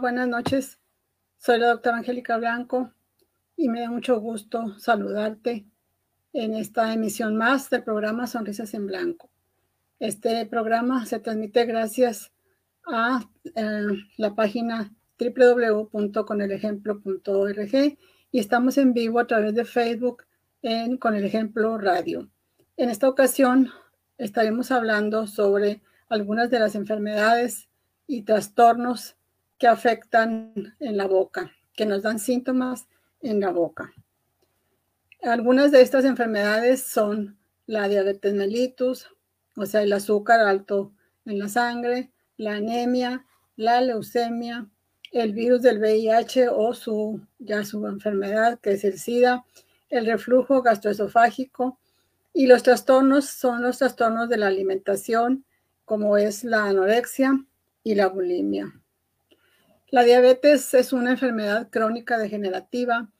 Buenas 0.00 0.28
noches. 0.28 0.78
Soy 1.36 1.58
la 1.58 1.68
doctora 1.68 1.98
Angélica 1.98 2.38
Blanco 2.38 2.90
y 3.54 3.68
me 3.68 3.82
da 3.82 3.90
mucho 3.90 4.18
gusto 4.18 4.78
saludarte 4.78 5.66
en 6.32 6.54
esta 6.54 6.94
emisión 6.94 7.36
más 7.36 7.68
del 7.68 7.84
programa 7.84 8.26
Sonrisas 8.26 8.72
en 8.72 8.86
Blanco. 8.86 9.28
Este 9.98 10.46
programa 10.46 11.04
se 11.04 11.20
transmite 11.20 11.66
gracias 11.66 12.32
a 12.86 13.28
eh, 13.54 13.88
la 14.16 14.34
página 14.34 14.90
www.conelejemplo.org 15.18 17.98
y 18.32 18.38
estamos 18.38 18.78
en 18.78 18.94
vivo 18.94 19.20
a 19.20 19.26
través 19.26 19.54
de 19.54 19.66
Facebook 19.66 20.24
en 20.62 20.96
Con 20.96 21.14
el 21.14 21.24
Ejemplo 21.24 21.76
Radio. 21.76 22.30
En 22.78 22.88
esta 22.88 23.06
ocasión 23.06 23.68
estaremos 24.16 24.70
hablando 24.70 25.26
sobre 25.26 25.82
algunas 26.08 26.48
de 26.48 26.58
las 26.58 26.74
enfermedades 26.74 27.68
y 28.06 28.22
trastornos 28.22 29.18
que 29.60 29.68
afectan 29.68 30.74
en 30.80 30.96
la 30.96 31.06
boca, 31.06 31.52
que 31.74 31.84
nos 31.84 32.02
dan 32.02 32.18
síntomas 32.18 32.88
en 33.20 33.40
la 33.40 33.50
boca. 33.50 33.92
Algunas 35.22 35.70
de 35.70 35.82
estas 35.82 36.06
enfermedades 36.06 36.82
son 36.82 37.38
la 37.66 37.86
diabetes 37.86 38.32
mellitus, 38.32 39.06
o 39.54 39.66
sea, 39.66 39.82
el 39.82 39.92
azúcar 39.92 40.40
alto 40.40 40.94
en 41.26 41.38
la 41.38 41.48
sangre, 41.50 42.10
la 42.38 42.54
anemia, 42.54 43.26
la 43.56 43.82
leucemia, 43.82 44.66
el 45.12 45.34
virus 45.34 45.60
del 45.60 45.78
VIH 45.78 46.48
o 46.48 46.72
su, 46.72 47.20
ya 47.38 47.62
su 47.62 47.86
enfermedad, 47.86 48.58
que 48.60 48.72
es 48.72 48.84
el 48.84 48.98
SIDA, 48.98 49.44
el 49.90 50.06
reflujo 50.06 50.62
gastroesofágico 50.62 51.78
y 52.32 52.46
los 52.46 52.62
trastornos 52.62 53.26
son 53.26 53.60
los 53.60 53.76
trastornos 53.76 54.30
de 54.30 54.38
la 54.38 54.46
alimentación, 54.46 55.44
como 55.84 56.16
es 56.16 56.44
la 56.44 56.64
anorexia 56.64 57.44
y 57.84 57.94
la 57.94 58.06
bulimia. 58.06 58.79
La 59.90 60.04
diabetes 60.04 60.72
es 60.74 60.92
una 60.92 61.10
enfermedad 61.10 61.68
crónica 61.68 62.16
degenerativa 62.16 63.10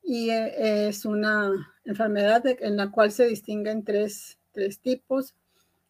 y 0.00 0.30
eh, 0.30 0.86
es 0.86 1.04
una 1.04 1.74
enfermedad 1.84 2.44
en 2.46 2.76
la 2.76 2.92
cual 2.92 3.10
se 3.10 3.26
distinguen 3.26 3.84
tres, 3.84 4.38
tres 4.52 4.78
tipos. 4.78 5.34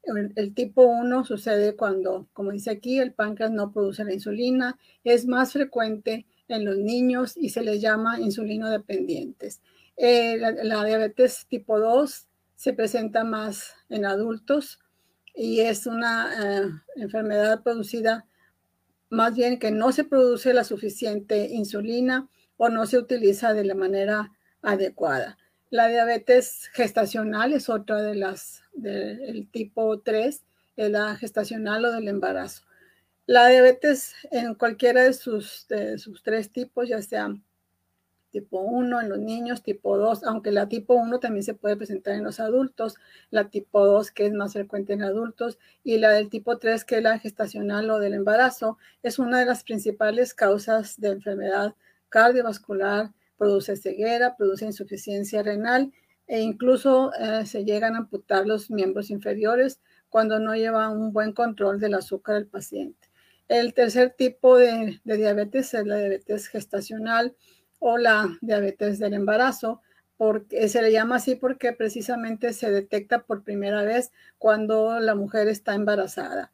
El, 0.02 0.54
tipo 0.54 0.86
1 0.86 1.24
sucede 1.26 1.76
cuando, 1.76 2.26
como 2.32 2.52
dice 2.52 2.70
aquí, 2.70 2.98
el 3.00 3.12
páncreas 3.12 3.50
no 3.50 3.70
produce 3.70 4.02
la 4.02 4.14
insulina. 4.14 4.78
Es 5.04 5.26
más 5.26 5.52
frecuente 5.52 6.24
en 6.48 6.64
los 6.64 6.78
niños 6.78 7.36
y 7.36 7.50
se 7.50 7.62
les 7.62 7.82
llama 7.82 8.18
insulino 8.18 8.70
dependientes. 8.70 9.60
Eh, 9.98 10.38
la, 10.38 10.84
diabetes 10.84 11.44
tipo 11.50 11.78
2 11.78 12.26
se 12.56 12.72
presenta 12.72 13.24
más 13.24 13.74
en 13.90 14.06
adultos 14.06 14.78
y 15.34 15.60
es 15.60 15.86
una 15.86 16.62
eh, 16.62 16.70
enfermedad 16.96 17.62
producida 17.62 18.24
más 19.10 19.34
bien 19.34 19.58
que 19.58 19.70
no 19.72 19.92
se 19.92 20.04
produce 20.04 20.54
la 20.54 20.64
suficiente 20.64 21.48
insulina 21.50 22.28
o 22.56 22.68
no 22.68 22.86
se 22.86 22.96
utiliza 22.96 23.52
de 23.52 23.64
la 23.64 23.74
manera 23.74 24.32
adecuada. 24.62 25.36
La 25.68 25.88
diabetes 25.88 26.70
gestacional 26.72 27.52
es 27.52 27.68
otra 27.68 28.00
de 28.02 28.14
las 28.14 28.62
del 28.72 29.48
tipo 29.50 30.00
3, 30.00 30.44
es 30.76 30.90
la 30.90 31.16
gestacional 31.16 31.84
o 31.84 31.92
del 31.92 32.08
embarazo. 32.08 32.62
La 33.26 33.48
diabetes 33.48 34.14
en 34.30 34.54
cualquiera 34.54 35.02
de 35.02 35.12
sus, 35.12 35.66
de 35.68 35.98
sus 35.98 36.22
tres 36.22 36.50
tipos, 36.50 36.88
ya 36.88 37.02
sea 37.02 37.32
tipo 38.30 38.60
1 38.60 39.00
en 39.00 39.08
los 39.08 39.18
niños, 39.18 39.62
tipo 39.62 39.96
2, 39.96 40.24
aunque 40.24 40.52
la 40.52 40.68
tipo 40.68 40.94
1 40.94 41.18
también 41.20 41.42
se 41.42 41.54
puede 41.54 41.76
presentar 41.76 42.14
en 42.14 42.24
los 42.24 42.40
adultos, 42.40 42.96
la 43.30 43.50
tipo 43.50 43.84
2 43.86 44.10
que 44.10 44.26
es 44.26 44.32
más 44.32 44.52
frecuente 44.52 44.92
en 44.92 45.02
adultos 45.02 45.58
y 45.84 45.98
la 45.98 46.10
del 46.10 46.30
tipo 46.30 46.58
3 46.58 46.84
que 46.84 46.98
es 46.98 47.02
la 47.02 47.18
gestacional 47.18 47.90
o 47.90 47.98
del 47.98 48.14
embarazo, 48.14 48.78
es 49.02 49.18
una 49.18 49.40
de 49.40 49.46
las 49.46 49.64
principales 49.64 50.34
causas 50.34 51.00
de 51.00 51.08
enfermedad 51.08 51.74
cardiovascular, 52.08 53.12
produce 53.36 53.76
ceguera, 53.76 54.36
produce 54.36 54.66
insuficiencia 54.66 55.42
renal 55.42 55.92
e 56.26 56.40
incluso 56.40 57.10
eh, 57.14 57.46
se 57.46 57.64
llegan 57.64 57.94
a 57.94 57.98
amputar 57.98 58.46
los 58.46 58.70
miembros 58.70 59.10
inferiores 59.10 59.80
cuando 60.10 60.38
no 60.38 60.54
lleva 60.54 60.90
un 60.90 61.12
buen 61.12 61.32
control 61.32 61.80
del 61.80 61.94
azúcar 61.94 62.34
del 62.36 62.46
paciente. 62.46 63.08
El 63.48 63.74
tercer 63.74 64.14
tipo 64.16 64.56
de, 64.56 65.00
de 65.02 65.16
diabetes 65.16 65.74
es 65.74 65.86
la 65.86 65.96
diabetes 65.96 66.48
gestacional, 66.48 67.34
o 67.80 67.98
la 67.98 68.38
diabetes 68.40 69.00
del 69.00 69.14
embarazo, 69.14 69.82
porque 70.16 70.68
se 70.68 70.82
le 70.82 70.92
llama 70.92 71.16
así 71.16 71.34
porque 71.34 71.72
precisamente 71.72 72.52
se 72.52 72.70
detecta 72.70 73.24
por 73.24 73.42
primera 73.42 73.82
vez 73.82 74.12
cuando 74.38 75.00
la 75.00 75.16
mujer 75.16 75.48
está 75.48 75.74
embarazada. 75.74 76.52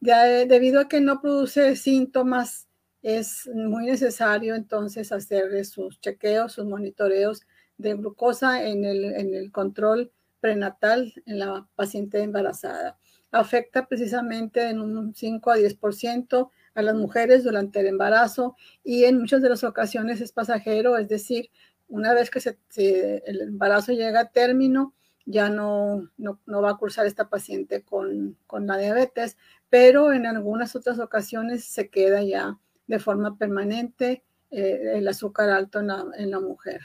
debido 0.00 0.80
a 0.80 0.88
que 0.88 1.00
no 1.00 1.20
produce 1.20 1.76
síntomas, 1.76 2.68
es 3.02 3.48
muy 3.54 3.86
necesario 3.86 4.54
entonces 4.54 5.12
hacerle 5.12 5.64
sus 5.64 6.00
chequeos, 6.00 6.52
sus 6.52 6.64
monitoreos 6.64 7.46
de 7.76 7.94
glucosa 7.94 8.64
en 8.64 8.84
el, 8.84 9.04
en 9.04 9.34
el 9.34 9.52
control 9.52 10.12
prenatal 10.40 11.12
en 11.26 11.38
la 11.38 11.68
paciente 11.74 12.22
embarazada. 12.22 12.98
Afecta 13.30 13.86
precisamente 13.86 14.68
en 14.68 14.80
un 14.80 15.14
5 15.14 15.50
a 15.50 15.58
10% 15.58 16.50
a 16.78 16.82
las 16.82 16.94
mujeres 16.94 17.42
durante 17.42 17.80
el 17.80 17.88
embarazo 17.88 18.56
y 18.84 19.02
en 19.02 19.18
muchas 19.18 19.42
de 19.42 19.48
las 19.48 19.64
ocasiones 19.64 20.20
es 20.20 20.30
pasajero, 20.30 20.96
es 20.96 21.08
decir, 21.08 21.50
una 21.88 22.14
vez 22.14 22.30
que 22.30 23.22
el 23.26 23.40
embarazo 23.40 23.92
llega 23.92 24.20
a 24.20 24.30
término, 24.30 24.94
ya 25.26 25.50
no, 25.50 26.08
no, 26.16 26.62
va 26.62 26.70
a 26.70 26.76
cursar 26.76 27.06
esta 27.06 27.28
paciente 27.28 27.82
con, 27.82 28.36
la 28.60 28.78
diabetes, 28.78 29.36
pero 29.68 30.12
en 30.12 30.24
algunas 30.24 30.76
otras 30.76 31.00
ocasiones 31.00 31.64
se 31.64 31.90
queda 31.90 32.22
ya 32.22 32.56
de 32.86 33.00
forma 33.00 33.36
permanente 33.36 34.22
eh, 34.52 34.92
el 34.94 35.08
azúcar 35.08 35.50
alto 35.50 35.80
en 35.80 35.88
la, 35.88 36.06
en 36.16 36.30
la, 36.30 36.38
mujer. 36.38 36.80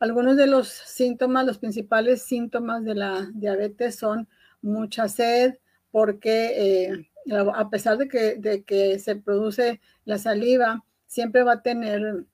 Algunos 0.00 0.36
de 0.36 0.48
los 0.48 0.66
síntomas, 0.66 1.46
los 1.46 1.58
principales 1.58 2.22
síntomas 2.22 2.82
de 2.82 2.96
la 2.96 3.30
diabetes 3.32 3.94
son 3.94 4.28
mucha 4.60 5.08
sed, 5.08 5.54
porque 5.92 6.86
eh, 6.90 7.11
a 7.30 7.70
pesar 7.70 7.98
de 7.98 8.08
que, 8.64 8.98
se 8.98 9.16
produce 9.16 9.80
la 10.04 10.18
saliva, 10.18 10.84
siempre 11.06 11.42
va 11.42 11.54
a 11.54 11.62
tener 11.62 12.24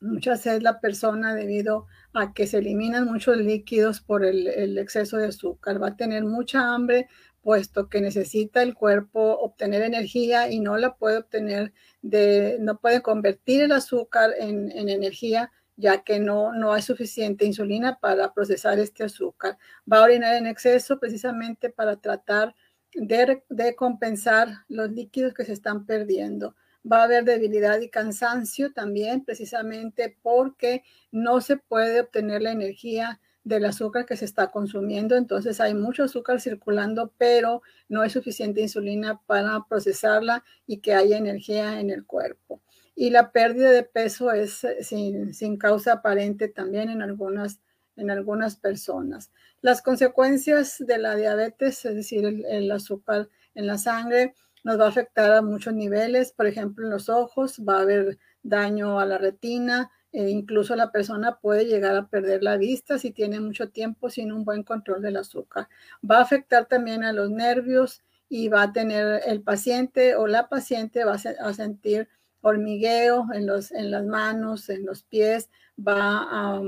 mucha 0.00 0.36
sed 0.36 0.62
la 0.62 0.80
persona 0.80 1.34
debido 1.34 1.86
a 2.12 2.34
que 2.34 2.46
se 2.46 2.58
eliminan 2.58 3.06
muchos 3.06 3.36
líquidos 3.36 4.00
por 4.00 4.24
el, 4.24 4.78
exceso 4.78 5.16
de 5.16 5.28
azúcar. 5.28 5.82
Va 5.82 5.88
a 5.88 5.96
tener 5.96 6.24
mucha 6.24 6.74
hambre 6.74 7.08
puesto 7.42 7.88
que 7.88 8.00
necesita 8.00 8.62
el 8.62 8.74
cuerpo 8.74 9.38
obtener 9.38 9.82
energía 9.82 10.50
y 10.50 10.60
no 10.60 10.76
la 10.76 10.94
puede 10.96 11.18
obtener 11.18 11.72
de, 12.00 12.56
no 12.60 12.78
puede 12.78 13.02
convertir 13.02 13.62
el 13.62 13.72
azúcar 13.72 14.32
en, 14.38 14.70
energía 14.70 15.50
ya 15.76 16.04
que 16.04 16.20
no, 16.20 16.52
no 16.52 16.72
hay 16.72 16.82
suficiente 16.82 17.44
insulina 17.44 17.98
para 17.98 18.32
procesar 18.34 18.78
este 18.78 19.04
azúcar. 19.04 19.58
Va 19.90 19.98
a 19.98 20.02
orinar 20.02 20.34
en 20.36 20.46
exceso 20.46 21.00
precisamente 21.00 21.70
para 21.70 21.96
tratar 21.96 22.54
de, 22.94 23.74
compensar 23.76 24.48
los 24.68 24.90
líquidos 24.90 25.34
que 25.34 25.44
se 25.44 25.52
están 25.52 25.86
perdiendo. 25.86 26.54
Va 26.90 27.00
a 27.00 27.04
haber 27.04 27.24
debilidad 27.24 27.80
y 27.80 27.88
cansancio 27.88 28.72
también, 28.72 29.24
precisamente 29.24 30.16
porque 30.22 30.82
no 31.10 31.40
se 31.40 31.56
puede 31.56 32.00
obtener 32.00 32.42
la 32.42 32.52
energía 32.52 33.20
del 33.44 33.64
azúcar 33.64 34.06
que 34.06 34.16
se 34.16 34.24
está 34.24 34.50
consumiendo. 34.50 35.16
Entonces 35.16 35.60
hay 35.60 35.74
mucho 35.74 36.04
azúcar 36.04 36.40
circulando, 36.40 37.12
pero 37.18 37.62
no 37.88 38.02
hay 38.02 38.10
suficiente 38.10 38.60
insulina 38.60 39.20
para 39.26 39.64
procesarla 39.68 40.44
y 40.66 40.78
que 40.78 40.94
haya 40.94 41.16
energía 41.16 41.80
en 41.80 41.90
el 41.90 42.04
cuerpo. 42.04 42.60
Y 42.94 43.10
la 43.10 43.32
pérdida 43.32 43.70
de 43.70 43.84
peso 43.84 44.32
es 44.32 44.64
eh, 44.64 44.82
sin, 44.82 45.34
sin 45.34 45.56
causa 45.56 45.94
aparente 45.94 46.48
también 46.48 46.90
en 46.90 47.00
algunas 47.00 47.60
en 47.96 48.10
algunas 48.10 48.56
personas. 48.56 49.30
Las 49.62 49.80
consecuencias 49.80 50.76
de 50.80 50.98
la 50.98 51.14
diabetes, 51.14 51.84
es 51.84 51.94
decir, 51.94 52.44
el, 52.48 52.72
azúcar 52.72 53.28
en 53.54 53.68
la 53.68 53.78
sangre, 53.78 54.34
nos 54.64 54.78
va 54.78 54.86
a 54.86 54.88
afectar 54.88 55.30
a 55.32 55.40
muchos 55.40 55.72
niveles, 55.72 56.32
por 56.32 56.48
ejemplo, 56.48 56.84
en 56.84 56.90
los 56.90 57.08
ojos 57.08 57.62
va 57.66 57.78
a 57.78 57.82
haber 57.82 58.18
daño 58.42 58.98
a 58.98 59.06
la 59.06 59.18
retina, 59.18 59.92
e 60.10 60.30
incluso 60.30 60.74
la 60.74 60.90
persona 60.90 61.38
puede 61.38 61.66
llegar 61.66 61.94
a 61.94 62.08
perder 62.08 62.42
la 62.42 62.56
vista 62.56 62.98
si 62.98 63.12
tiene 63.12 63.38
mucho 63.38 63.70
tiempo 63.70 64.10
sin 64.10 64.32
un 64.32 64.44
buen 64.44 64.64
control 64.64 65.00
del 65.00 65.16
azúcar. 65.16 65.68
Va 66.08 66.18
a 66.18 66.22
afectar 66.22 66.66
también 66.66 67.04
a 67.04 67.12
los 67.12 67.30
nervios 67.30 68.02
y 68.28 68.48
va 68.48 68.64
a 68.64 68.72
tener 68.72 69.22
el 69.26 69.42
paciente 69.42 70.16
o 70.16 70.26
la 70.26 70.48
paciente 70.48 71.04
va 71.04 71.14
a, 71.14 71.54
sentir 71.54 72.08
hormigueo 72.40 73.28
en, 73.32 73.46
los, 73.46 73.70
en 73.70 73.92
las 73.92 74.04
manos, 74.04 74.68
en 74.70 74.84
los 74.84 75.04
pies, 75.04 75.50
va 75.78 76.26
a 76.30 76.62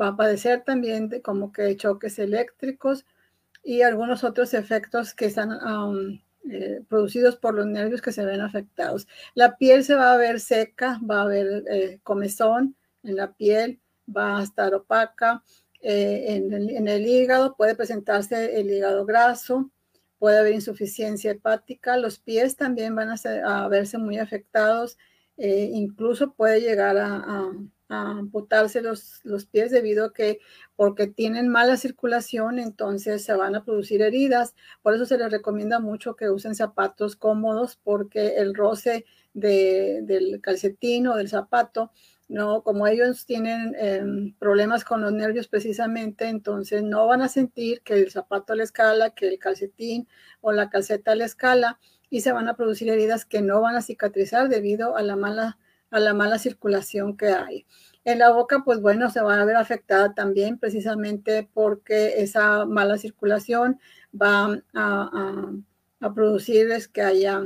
va 0.00 0.08
a 0.08 0.16
padecer 0.16 0.62
también 0.64 1.08
de 1.08 1.22
como 1.22 1.52
que 1.52 1.76
choques 1.76 2.18
eléctricos 2.18 3.04
y 3.62 3.82
algunos 3.82 4.24
otros 4.24 4.54
efectos 4.54 5.14
que 5.14 5.26
están 5.26 5.50
eh, 6.50 6.82
producidos 6.88 7.36
por 7.36 7.54
los 7.54 7.66
nervios 7.66 8.00
que 8.00 8.12
se 8.12 8.24
ven 8.24 8.40
afectados. 8.40 9.06
La 9.34 9.56
piel 9.56 9.84
se 9.84 9.94
va 9.94 10.12
a 10.12 10.16
ver 10.16 10.40
seca, 10.40 10.98
va 11.08 11.20
a 11.20 11.22
haber 11.22 11.64
eh, 11.70 12.00
comezón 12.02 12.76
en 13.02 13.16
la 13.16 13.32
piel, 13.32 13.80
va 14.14 14.38
a 14.38 14.42
estar 14.42 14.74
opaca. 14.74 15.42
Eh, 15.82 16.24
en, 16.36 16.88
el, 16.88 17.06
hígado 17.06 17.56
puede 17.56 17.74
presentarse 17.74 18.60
el 18.60 18.70
hígado 18.70 19.06
graso, 19.06 19.70
puede 20.18 20.38
haber 20.38 20.54
insuficiencia 20.54 21.30
hepática, 21.30 21.96
los 21.96 22.18
pies 22.18 22.56
también 22.56 22.94
van 22.94 23.08
a, 23.10 23.64
a 23.64 23.68
verse 23.68 23.96
muy 23.96 24.18
afectados 24.18 24.98
eh, 25.42 25.70
incluso 25.72 26.34
puede 26.34 26.60
llegar 26.60 26.98
a, 26.98 27.50
amputarse 27.90 28.80
los, 28.82 29.20
los, 29.24 29.46
pies 29.46 29.70
debido 29.70 30.06
a 30.06 30.12
que 30.12 30.38
porque 30.76 31.06
tienen 31.06 31.48
mala 31.48 31.76
circulación, 31.76 32.58
entonces 32.58 33.24
se 33.24 33.34
van 33.34 33.54
a 33.54 33.64
producir 33.64 34.00
heridas. 34.00 34.54
Por 34.82 34.94
eso 34.94 35.06
se 35.06 35.18
les 35.18 35.30
recomienda 35.30 35.80
mucho 35.80 36.16
que 36.16 36.30
usen 36.30 36.54
zapatos 36.54 37.16
cómodos 37.16 37.78
porque 37.82 38.36
el 38.36 38.54
roce 38.54 39.04
del 39.34 40.40
calcetín 40.42 41.06
o 41.06 41.16
del 41.16 41.28
zapato 41.28 41.90
no, 42.30 42.62
como 42.62 42.86
ellos 42.86 43.26
tienen 43.26 43.74
em, 43.76 44.34
problemas 44.38 44.84
con 44.84 45.00
los 45.00 45.12
nervios 45.12 45.48
precisamente, 45.48 46.28
entonces 46.28 46.84
no 46.84 47.08
van 47.08 47.22
a 47.22 47.28
sentir 47.28 47.82
que 47.82 47.94
el 47.94 48.10
zapato 48.12 48.54
le 48.54 48.62
escala, 48.62 49.10
que 49.10 49.26
el 49.26 49.40
calcetín 49.40 50.06
o 50.40 50.52
la 50.52 50.70
calceta 50.70 51.16
le 51.16 51.24
escala 51.24 51.80
y 52.08 52.20
se 52.20 52.30
van 52.30 52.48
a 52.48 52.54
producir 52.54 52.88
heridas 52.88 53.24
que 53.24 53.42
no 53.42 53.60
van 53.60 53.74
a 53.74 53.82
cicatrizar 53.82 54.48
debido 54.48 54.96
a 54.96 55.02
la 55.02 55.16
mala, 55.16 55.58
a 55.90 56.00
la 56.00 56.14
mala 56.14 56.38
circulación 56.38 57.16
que 57.16 57.28
hay. 57.28 57.66
En 58.04 58.18
la 58.18 58.30
boca, 58.32 58.62
pues 58.64 58.80
bueno, 58.80 59.10
se 59.10 59.20
va 59.20 59.40
a 59.40 59.44
ver 59.44 59.56
afectada 59.56 60.14
también 60.14 60.58
precisamente 60.58 61.48
porque 61.52 62.22
esa 62.22 62.64
mala 62.64 62.96
circulación 62.98 63.78
va 64.20 64.62
a, 64.74 65.52
producir 66.14 66.68
que 66.92 67.02
haya 67.02 67.44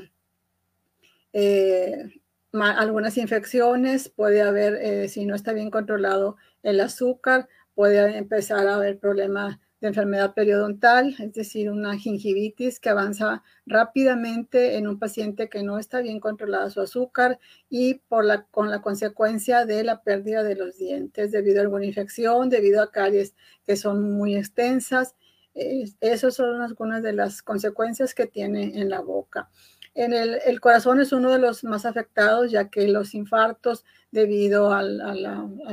eh, 1.32 2.20
algunas 2.52 3.16
infecciones, 3.18 4.08
puede 4.08 4.42
haber, 4.42 4.76
eh, 4.76 5.08
si 5.08 5.26
no 5.26 5.34
está 5.34 5.52
bien 5.52 5.70
controlado 5.70 6.36
el 6.62 6.80
azúcar, 6.80 7.48
puede 7.74 8.16
empezar 8.16 8.68
a 8.68 8.76
haber 8.76 8.98
problemas 8.98 9.58
de 9.84 9.88
enfermedad 9.88 10.32
periodontal, 10.32 11.14
es 11.18 11.34
decir, 11.34 11.70
una 11.70 11.98
gingivitis 11.98 12.80
que 12.80 12.88
avanza 12.88 13.42
rápidamente 13.66 14.78
en 14.78 14.88
un 14.88 14.98
paciente 14.98 15.50
que 15.50 15.62
no 15.62 15.78
está 15.78 16.00
bien 16.00 16.20
controlada 16.20 16.70
su 16.70 16.80
azúcar 16.80 17.38
y 17.68 17.96
por 18.08 18.24
la, 18.24 18.44
con 18.44 18.70
la 18.70 18.80
consecuencia 18.80 19.66
de 19.66 19.84
la 19.84 20.02
pérdida 20.02 20.42
de 20.42 20.54
los 20.54 20.78
dientes 20.78 21.32
debido 21.32 21.58
a 21.58 21.64
alguna 21.64 21.84
infección, 21.84 22.48
debido 22.48 22.82
a 22.82 22.90
caries 22.90 23.34
que 23.66 23.76
son 23.76 24.10
muy 24.10 24.36
extensas. 24.36 25.16
esas 25.54 26.34
son 26.34 26.62
algunas 26.62 27.02
de 27.02 27.12
las 27.12 27.42
consecuencias 27.42 28.14
que 28.14 28.26
tiene 28.26 28.80
en 28.80 28.88
la 28.88 29.00
boca. 29.00 29.50
En 29.94 30.14
el, 30.14 30.60
corazón 30.60 30.98
es 30.98 31.12
uno 31.12 31.30
de 31.30 31.38
los 31.38 31.62
más 31.62 31.84
afectados, 31.84 32.50
ya 32.50 32.70
que 32.70 32.88
los 32.88 33.14
infartos 33.14 33.84
debido 34.10 34.72
al, 34.72 34.98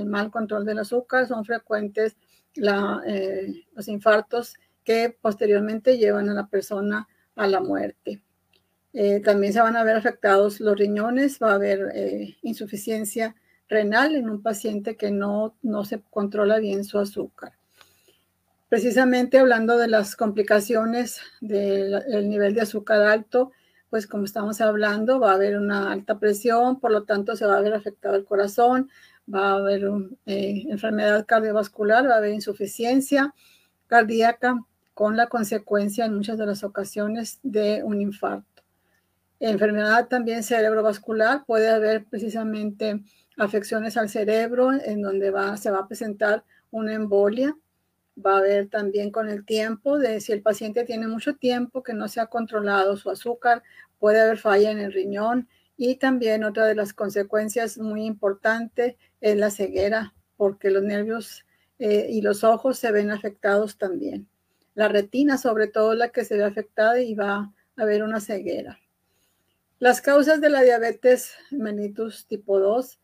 mal 0.06 0.32
control 0.32 0.66
del 0.66 0.80
azúcar 0.80 1.28
son 1.28 1.46
frecuentes 1.46 2.18
eh, 2.56 3.66
los 3.74 3.88
infartos 3.88 4.56
que 4.84 5.16
posteriormente 5.22 5.98
llevan 5.98 6.30
a 6.30 6.34
la 6.34 6.48
persona 6.48 7.08
a 7.36 7.48
la 7.48 7.62
muerte. 7.62 8.22
Eh, 8.94 9.22
también 9.22 9.54
se 9.54 9.62
van 9.62 9.78
a 9.78 9.84
ver 9.84 9.96
afectados 9.96 10.60
los 10.60 10.78
riñones, 10.78 11.40
va 11.42 11.52
a 11.52 11.56
haber 11.56 11.92
eh, 11.94 12.38
insuficiencia 12.42 13.36
renal 13.70 14.16
en 14.16 14.30
un 14.30 14.42
paciente 14.42 14.98
que 14.98 15.12
no, 15.12 15.56
no 15.62 15.86
se 15.86 16.02
controla 16.10 16.60
bien 16.60 16.84
su 16.84 17.00
azúcar. 17.00 17.54
Precisamente 18.68 19.40
hablando 19.40 19.78
de 19.78 19.88
las 19.88 20.16
complicaciones 20.16 21.22
del 21.40 22.30
nivel 22.30 22.54
de 22.54 22.62
azúcar 22.62 23.02
alto, 23.02 23.52
pues 23.90 24.08
como 24.08 24.24
estamos 24.24 24.62
hablando, 24.62 25.20
va 25.20 25.32
a 25.32 25.36
haber 25.36 25.58
una 25.58 25.92
alta 25.92 26.18
presión, 26.20 26.80
por 26.80 26.92
lo 26.92 27.04
tanto 27.04 27.36
se 27.36 27.46
va 27.46 27.58
a 27.58 27.62
ver 27.62 27.74
afectado 27.74 28.16
el 28.16 28.24
corazón, 28.24 28.90
va 29.34 29.50
a 29.50 29.56
haber 29.56 29.90
eh, 30.26 30.64
enfermedad 30.70 31.26
cardiovascular, 31.26 32.08
va 32.08 32.16
a 32.16 32.18
haber 32.18 32.34
insuficiencia 32.34 33.34
cardíaca 33.88 34.60
con 34.94 35.18
la 35.18 35.28
consecuencia 35.28 36.06
en 36.06 36.16
muchas 36.16 36.38
de 36.38 36.46
las 36.46 36.64
ocasiones 36.64 37.40
de 37.44 37.84
un 37.84 38.02
infarto. 38.02 38.64
Enfermedad 39.40 40.08
también 40.08 40.44
cerebrovascular, 40.44 41.46
puede 41.46 41.70
haber 41.70 42.06
precisamente 42.06 43.04
afecciones 43.38 43.98
al 43.98 44.10
cerebro 44.10 44.72
en 44.72 45.02
donde 45.02 45.32
va, 45.32 45.58
se 45.58 45.72
va 45.72 45.80
a 45.80 45.88
presentar 45.88 46.44
una 46.70 46.94
embolia 46.94 47.56
va 48.24 48.36
a 48.36 48.38
haber 48.40 48.70
también 48.70 49.12
con 49.12 49.30
el 49.30 49.46
tiempo 49.46 49.98
de 49.98 50.20
si 50.22 50.32
el 50.32 50.42
paciente 50.42 50.84
tiene 50.84 51.08
mucho 51.08 51.36
tiempo 51.36 51.84
que 51.84 51.94
no 51.94 52.08
se 52.08 52.20
ha 52.20 52.28
controlado 52.28 52.98
su 52.98 53.10
azúcar, 53.10 53.64
puede 54.00 54.20
haber 54.20 54.38
falla 54.38 54.72
en 54.72 54.80
el 54.80 54.94
riñón 54.94 55.48
y 55.84 55.96
también 55.96 56.44
otra 56.44 56.68
de 56.68 56.76
las 56.76 56.94
consecuencias 56.94 57.80
muy 57.80 58.06
importantes 58.06 58.98
es 59.20 59.36
la 59.36 59.50
ceguera, 59.50 60.14
porque 60.38 60.70
los 60.70 60.84
nervios 60.84 61.44
eh, 61.80 62.06
y 62.08 62.22
los 62.22 62.44
ojos 62.44 62.78
se 62.78 62.92
ven 62.92 63.10
afectados 63.10 63.80
también. 63.80 64.28
La 64.76 64.90
retina, 64.90 65.40
sobre 65.40 65.66
todo, 65.66 65.96
la 65.96 66.10
que 66.10 66.24
se 66.24 66.38
ve 66.38 66.44
afectada 66.44 67.02
y 67.02 67.16
va 67.16 67.34
a 67.34 67.54
haber 67.82 68.04
una 68.04 68.20
ceguera. 68.20 68.80
Las 69.80 70.02
causas 70.02 70.40
de 70.40 70.52
la 70.52 70.62
diabetes 70.62 71.32
mellitus 71.50 72.28
tipo 72.28 72.60
2 72.60 73.00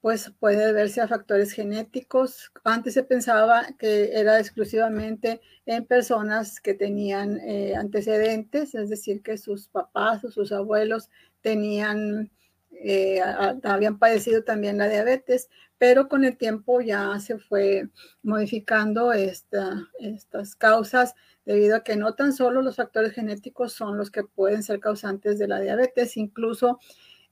pues 0.00 0.30
puede 0.38 0.66
deberse 0.66 1.00
a 1.00 1.08
factores 1.08 1.52
genéticos. 1.52 2.52
Antes 2.62 2.92
se 2.92 3.04
pensaba 3.04 3.66
que 3.78 4.18
era 4.18 4.38
exclusivamente 4.38 5.40
en 5.64 5.86
personas 5.86 6.60
que 6.60 6.74
tenían 6.74 7.38
eh, 7.40 7.74
antecedentes, 7.74 8.74
es 8.74 8.90
decir, 8.90 9.22
que 9.22 9.38
sus 9.38 9.68
papás 9.68 10.22
o 10.24 10.30
sus 10.30 10.52
abuelos 10.52 11.08
tenían, 11.44 12.30
eh, 12.72 13.20
habían 13.62 13.98
padecido 13.98 14.44
también 14.44 14.78
la 14.78 14.88
diabetes, 14.88 15.50
pero 15.76 16.08
con 16.08 16.24
el 16.24 16.38
tiempo 16.38 16.80
ya 16.80 17.20
se 17.20 17.38
fue 17.38 17.90
modificando 18.22 19.12
estas 19.12 20.56
causas 20.56 21.14
debido 21.44 21.76
a 21.76 21.84
que 21.84 21.96
no 21.96 22.14
tan 22.14 22.32
solo 22.32 22.62
los 22.62 22.76
factores 22.76 23.12
genéticos 23.12 23.74
son 23.74 23.98
los 23.98 24.10
que 24.10 24.24
pueden 24.24 24.62
ser 24.62 24.80
causantes 24.80 25.38
de 25.38 25.46
la 25.46 25.60
diabetes, 25.60 26.16
incluso 26.16 26.80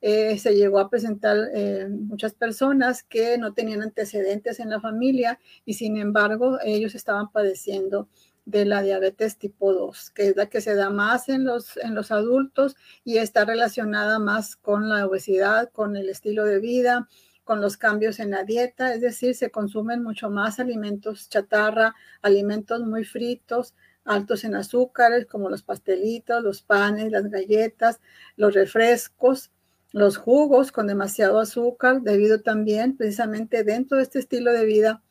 eh, 0.02 0.36
se 0.38 0.54
llegó 0.54 0.78
a 0.78 0.90
presentar 0.90 1.38
eh, 1.54 1.88
muchas 1.88 2.34
personas 2.34 3.02
que 3.02 3.38
no 3.38 3.54
tenían 3.54 3.80
antecedentes 3.80 4.60
en 4.60 4.68
la 4.68 4.80
familia 4.80 5.38
y 5.64 5.72
sin 5.72 5.96
embargo 5.96 6.58
ellos 6.62 6.94
estaban 6.94 7.32
padeciendo 7.32 8.08
de 8.44 8.64
la 8.64 8.82
diabetes 8.82 9.38
tipo 9.38 9.72
2, 9.72 10.10
que 10.10 10.28
es 10.28 10.36
la 10.36 10.46
que 10.46 10.60
se 10.60 10.74
da 10.74 10.90
más 10.90 11.28
en 11.28 11.44
los, 11.44 11.76
en 11.76 11.94
los 11.94 12.10
adultos 12.10 12.76
y 13.04 13.18
está 13.18 13.44
relacionada 13.44 14.18
más 14.18 14.56
con 14.56 14.88
la 14.88 15.06
obesidad, 15.06 15.70
con 15.70 15.96
el 15.96 16.08
estilo 16.08 16.44
de 16.44 16.58
vida, 16.58 17.08
con 17.44 17.60
los 17.60 17.76
cambios 17.76 18.20
en 18.20 18.30
la 18.30 18.44
dieta, 18.44 18.94
es 18.94 19.00
decir, 19.00 19.34
se 19.34 19.50
consumen 19.50 20.02
mucho 20.02 20.30
más 20.30 20.60
alimentos 20.60 21.28
chatarra, 21.28 21.94
alimentos 22.22 22.80
muy 22.82 23.04
fritos, 23.04 23.74
altos 24.04 24.44
en 24.44 24.54
azúcares, 24.54 25.26
como 25.26 25.48
los 25.48 25.62
pastelitos, 25.62 26.42
los 26.42 26.62
panes, 26.62 27.10
las 27.10 27.28
galletas, 27.30 28.00
los 28.36 28.54
refrescos, 28.54 29.50
los 29.92 30.16
jugos 30.16 30.72
con 30.72 30.86
demasiado 30.86 31.38
azúcar, 31.38 32.00
debido 32.02 32.40
también 32.40 32.96
precisamente 32.96 33.64
dentro 33.64 33.98
de 33.98 34.04
este 34.04 34.18
estilo 34.18 34.52
de 34.52 34.64
vida 34.64 35.02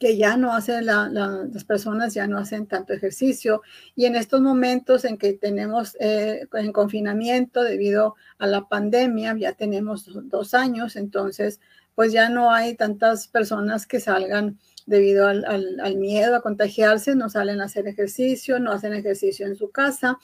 que 0.00 0.16
ya 0.16 0.38
no 0.38 0.54
hacen 0.54 0.86
las 0.86 1.64
personas, 1.64 2.14
ya 2.14 2.26
no 2.26 2.38
hacen 2.38 2.66
tanto 2.66 2.94
ejercicio. 2.94 3.60
Y 3.94 4.06
en 4.06 4.16
estos 4.16 4.40
momentos 4.40 5.04
en 5.04 5.18
que 5.18 5.34
tenemos 5.34 5.94
eh, 6.00 6.48
en 6.54 6.72
confinamiento 6.72 7.62
debido 7.62 8.16
a 8.38 8.46
la 8.46 8.66
pandemia, 8.66 9.36
ya 9.38 9.52
tenemos 9.52 10.08
dos 10.30 10.54
años, 10.54 10.96
entonces 10.96 11.60
pues 11.94 12.12
ya 12.12 12.30
no 12.30 12.50
hay 12.50 12.76
tantas 12.76 13.28
personas 13.28 13.86
que 13.86 14.00
salgan 14.00 14.58
debido 14.86 15.28
al, 15.28 15.44
al 15.44 15.96
miedo 15.96 16.34
a 16.34 16.40
contagiarse, 16.40 17.14
no 17.14 17.28
salen 17.28 17.60
a 17.60 17.64
hacer 17.64 17.86
ejercicio, 17.86 18.58
no 18.58 18.72
hacen 18.72 18.94
ejercicio 18.94 19.46
en 19.46 19.54
su 19.54 19.70
casa 19.70 20.18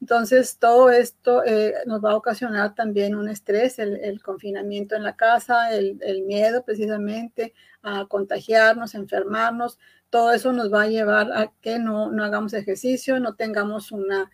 entonces, 0.00 0.56
todo 0.58 0.90
esto 0.90 1.44
eh, 1.44 1.74
nos 1.86 2.02
va 2.02 2.12
a 2.12 2.16
ocasionar 2.16 2.74
también 2.74 3.14
un 3.14 3.28
estrés, 3.28 3.78
el, 3.78 4.22
confinamiento 4.22 4.96
en 4.96 5.02
la 5.02 5.14
casa, 5.14 5.72
el, 5.74 6.22
miedo 6.24 6.64
precisamente 6.64 7.52
a 7.82 8.06
contagiarnos, 8.06 8.94
a 8.94 8.98
enfermarnos. 8.98 9.78
Todo 10.08 10.32
eso 10.32 10.52
nos 10.52 10.72
va 10.72 10.82
a 10.82 10.88
llevar 10.88 11.30
a 11.32 11.52
que 11.60 11.78
no, 11.78 12.10
hagamos 12.24 12.54
ejercicio, 12.54 13.20
no 13.20 13.34
tengamos 13.34 13.92
una, 13.92 14.30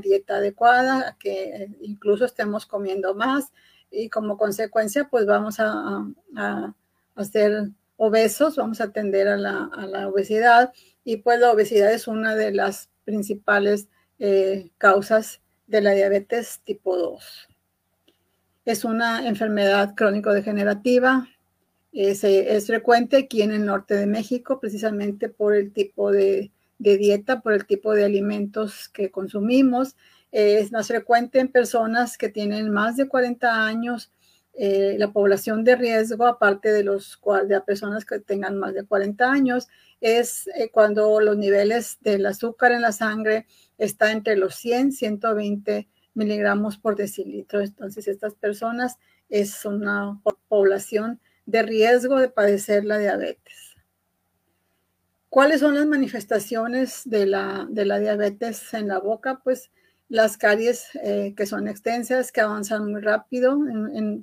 dieta 0.00 0.36
adecuada, 0.36 1.08
a 1.10 1.16
que 1.18 1.44
eh, 1.44 1.68
incluso 1.82 2.24
estemos 2.24 2.66
comiendo 2.66 3.14
más 3.14 3.52
y 3.90 4.08
como 4.08 4.36
consecuencia, 4.36 5.08
pues 5.08 5.26
vamos 5.26 5.60
a, 5.60 6.04
a, 6.36 6.74
ser 7.24 7.70
obesos, 7.96 8.56
vamos 8.56 8.80
a 8.80 8.84
atender 8.84 9.28
a 9.28 9.36
la, 9.36 9.70
a 9.72 9.86
la 9.86 10.08
obesidad 10.08 10.72
y 11.04 11.18
pues 11.18 11.38
la 11.38 11.52
obesidad 11.52 11.92
es 11.92 12.08
una 12.08 12.34
de 12.34 12.52
las 12.52 12.90
principales 13.04 13.88
eh, 14.18 14.70
causas 14.78 15.40
de 15.66 15.80
la 15.80 15.92
diabetes 15.92 16.60
tipo 16.64 16.96
2. 16.96 17.48
Es 18.64 18.84
una 18.84 19.26
enfermedad 19.28 19.94
crónico-degenerativa. 19.94 21.28
Es, 21.92 22.24
es, 22.24 22.66
frecuente 22.66 23.16
aquí 23.16 23.42
en 23.42 23.52
el 23.52 23.64
norte 23.64 23.94
de 23.94 24.06
México, 24.06 24.58
precisamente 24.58 25.28
por 25.28 25.54
el 25.54 25.72
tipo 25.72 26.10
de, 26.10 26.50
dieta, 26.78 27.40
por 27.40 27.52
el 27.52 27.66
tipo 27.66 27.92
de 27.94 28.04
alimentos 28.04 28.88
que 28.88 29.10
consumimos. 29.10 29.96
es 30.32 30.72
más 30.72 30.88
frecuente 30.88 31.38
en 31.38 31.48
personas 31.48 32.18
que 32.18 32.28
tienen 32.28 32.70
más 32.70 32.96
de 32.96 33.06
40 33.08 33.66
años. 33.66 34.10
Eh, 34.56 34.94
la 34.98 35.12
población 35.12 35.64
de 35.64 35.74
riesgo, 35.74 36.26
aparte 36.26 36.72
de, 36.72 36.84
los, 36.84 37.20
de 37.48 37.54
las 37.54 37.64
personas 37.64 38.04
que 38.04 38.20
tengan 38.20 38.56
más 38.56 38.72
de 38.72 38.84
40 38.84 39.28
años, 39.30 39.68
es 40.00 40.46
eh, 40.56 40.70
cuando 40.70 41.20
los 41.20 41.36
niveles 41.36 41.98
del 42.02 42.24
azúcar 42.26 42.70
en 42.70 42.82
la 42.82 42.92
sangre 42.92 43.46
está 43.78 44.12
entre 44.12 44.36
los 44.36 44.54
100 44.56 44.92
120 44.92 45.88
miligramos 46.14 46.78
por 46.78 46.96
decilitro. 46.96 47.60
Entonces, 47.60 48.08
estas 48.08 48.34
personas 48.34 48.98
es 49.28 49.64
una 49.64 50.20
población 50.48 51.20
de 51.46 51.62
riesgo 51.62 52.18
de 52.18 52.28
padecer 52.28 52.84
la 52.84 52.98
diabetes. 52.98 53.74
¿Cuáles 55.28 55.60
son 55.60 55.74
las 55.74 55.86
manifestaciones 55.86 57.02
de 57.04 57.26
la, 57.26 57.66
de 57.68 57.84
la 57.84 57.98
diabetes 57.98 58.72
en 58.72 58.88
la 58.88 59.00
boca? 59.00 59.40
Pues 59.42 59.70
las 60.08 60.36
caries 60.36 60.90
eh, 61.02 61.34
que 61.36 61.46
son 61.46 61.66
extensas, 61.66 62.30
que 62.30 62.40
avanzan 62.40 62.90
muy 62.90 63.00
rápido, 63.00 63.58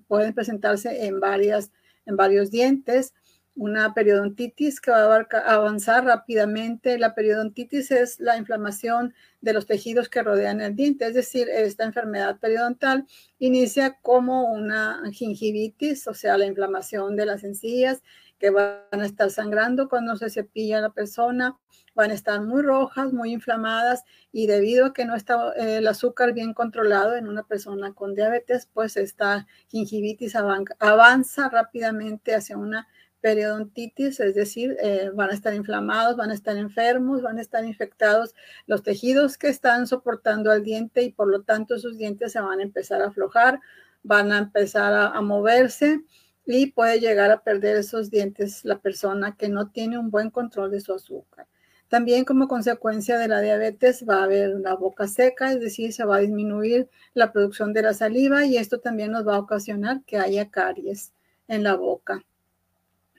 pueden 0.07 0.33
presentarse 0.33 1.05
en, 1.05 1.19
varias, 1.19 1.71
en 2.05 2.15
varios 2.15 2.49
dientes, 2.49 3.13
una 3.55 3.93
periodontitis 3.93 4.79
que 4.79 4.91
va 4.91 5.15
a 5.15 5.53
avanzar 5.53 6.05
rápidamente. 6.05 6.97
La 6.97 7.13
periodontitis 7.13 7.91
es 7.91 8.19
la 8.19 8.37
inflamación 8.37 9.13
de 9.41 9.53
los 9.53 9.65
tejidos 9.65 10.09
que 10.09 10.23
rodean 10.23 10.61
el 10.61 10.75
diente, 10.75 11.07
es 11.07 11.13
decir, 11.13 11.49
esta 11.49 11.83
enfermedad 11.83 12.39
periodontal 12.39 13.05
inicia 13.39 13.97
como 14.01 14.51
una 14.51 15.01
gingivitis, 15.11 16.07
o 16.07 16.13
sea, 16.13 16.37
la 16.37 16.45
inflamación 16.45 17.15
de 17.15 17.25
las 17.25 17.43
encías 17.43 18.01
que 18.39 18.49
van 18.49 18.81
a 18.91 19.05
estar 19.05 19.29
sangrando 19.29 19.87
cuando 19.87 20.15
se 20.15 20.29
cepilla 20.29 20.81
la 20.81 20.89
persona, 20.89 21.57
van 21.93 22.11
a 22.11 22.13
estar 22.13 22.41
muy 22.41 22.61
rojas, 22.63 23.13
muy 23.13 23.31
inflamadas 23.31 24.03
y 24.31 24.47
debido 24.47 24.87
a 24.87 24.93
que 24.93 25.05
no 25.05 25.15
está 25.15 25.53
eh, 25.57 25.77
el 25.77 25.87
azúcar 25.87 26.33
bien 26.33 26.53
controlado 26.53 27.15
en 27.15 27.27
una 27.27 27.43
persona 27.43 27.93
con 27.93 28.15
diabetes, 28.15 28.67
pues 28.73 28.97
esta 28.97 29.45
gingivitis 29.67 30.35
avanza 30.79 31.49
rápidamente 31.49 32.33
hacia 32.33 32.57
una 32.57 32.87
periodontitis, 33.21 34.19
es 34.19 34.35
decir, 34.35 34.75
eh, 34.81 35.11
van 35.13 35.29
a 35.29 35.33
estar 35.33 35.53
inflamados, 35.53 36.17
van 36.17 36.31
a 36.31 36.33
estar 36.33 36.57
enfermos, 36.57 37.21
van 37.21 37.37
a 37.37 37.41
estar 37.41 37.63
infectados 37.63 38.35
los 38.65 38.83
tejidos 38.83 39.37
que 39.37 39.47
están 39.47 39.87
soportando 39.87 40.51
al 40.51 40.63
diente 40.63 41.03
y 41.03 41.11
por 41.11 41.29
lo 41.29 41.43
tanto 41.43 41.79
sus 41.79 41.97
dientes 41.97 42.33
se 42.33 42.41
van 42.41 42.59
a 42.59 42.63
empezar 42.63 43.01
a 43.01 43.07
aflojar, 43.07 43.59
van 44.03 44.31
a 44.31 44.39
empezar 44.39 44.93
a, 44.93 45.21
moverse 45.21 46.01
y 46.45 46.67
puede 46.71 46.99
llegar 46.99 47.31
a 47.31 47.43
perder 47.43 47.77
esos 47.77 48.09
dientes 48.09 48.65
la 48.65 48.79
persona 48.79 49.37
que 49.37 49.47
no 49.47 49.69
tiene 49.69 49.97
un 49.97 50.09
buen 50.09 50.31
control 50.31 50.71
de 50.71 50.81
su 50.81 50.93
azúcar. 50.93 51.47
También 51.87 52.25
como 52.25 52.47
consecuencia 52.47 53.19
de 53.19 53.27
la 53.27 53.41
diabetes 53.41 54.05
va 54.09 54.21
a 54.21 54.23
haber 54.23 54.55
una 54.55 54.73
boca 54.75 55.07
seca, 55.07 55.51
es 55.51 55.59
decir, 55.59 55.93
se 55.93 56.05
va 56.05 56.17
a 56.17 56.19
disminuir 56.19 56.89
la 57.13 57.31
producción 57.31 57.73
de 57.73 57.83
la 57.83 57.93
saliva 57.93 58.45
y 58.45 58.57
esto 58.57 58.79
también 58.79 59.11
nos 59.11 59.27
va 59.27 59.35
a 59.35 59.39
ocasionar 59.39 60.01
que 60.05 60.17
haya 60.17 60.49
caries 60.49 61.13
en 61.47 61.63
la 61.63 61.75
boca 61.75 62.23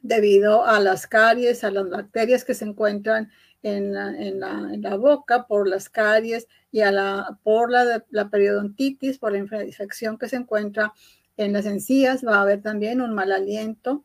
debido 0.03 0.65
a 0.65 0.81
las 0.81 1.07
caries, 1.07 1.65
a 1.65 1.71
las 1.71 1.89
bacterias 1.89 2.45
que 2.45 2.55
se 2.55 2.65
encuentran 2.65 3.31
en 3.63 3.93
la, 4.41 4.97
boca 4.97 5.47
por 5.47 5.69
las 5.69 5.89
caries 5.89 6.49
y 6.73 6.81
a 6.81 6.91
la, 6.91 7.39
por 7.45 7.71
la, 7.71 8.05
la, 8.11 8.29
periodontitis, 8.29 9.19
por 9.19 9.33
la 9.33 9.39
infección 9.39 10.19
que 10.19 10.29
se 10.29 10.37
encuentra 10.37 10.93
en 11.37 11.53
las 11.53 11.67
encías. 11.67 12.25
Va 12.27 12.37
a 12.37 12.43
haber 12.43 12.61
también 12.61 13.01
un 13.01 13.15
mal 13.15 13.31
aliento, 13.31 14.05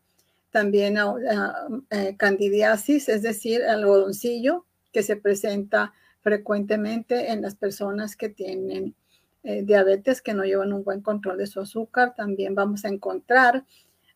también 0.50 0.96
eh, 1.90 2.14
candidiasis, 2.16 3.08
es 3.08 3.22
decir, 3.22 3.62
algodoncillo 3.64 4.64
que 4.92 5.02
se 5.02 5.16
presenta 5.16 5.92
frecuentemente 6.20 7.32
en 7.32 7.42
las 7.42 7.54
personas 7.54 8.16
que 8.16 8.28
tienen 8.28 8.94
eh, 9.42 9.62
diabetes, 9.62 10.22
que 10.22 10.34
no 10.34 10.44
llevan 10.44 10.72
un 10.72 10.84
buen 10.84 11.00
control 11.00 11.38
de 11.38 11.46
su 11.46 11.60
azúcar. 11.60 12.14
También 12.14 12.54
vamos 12.54 12.84
a 12.84 12.88
encontrar 12.88 13.64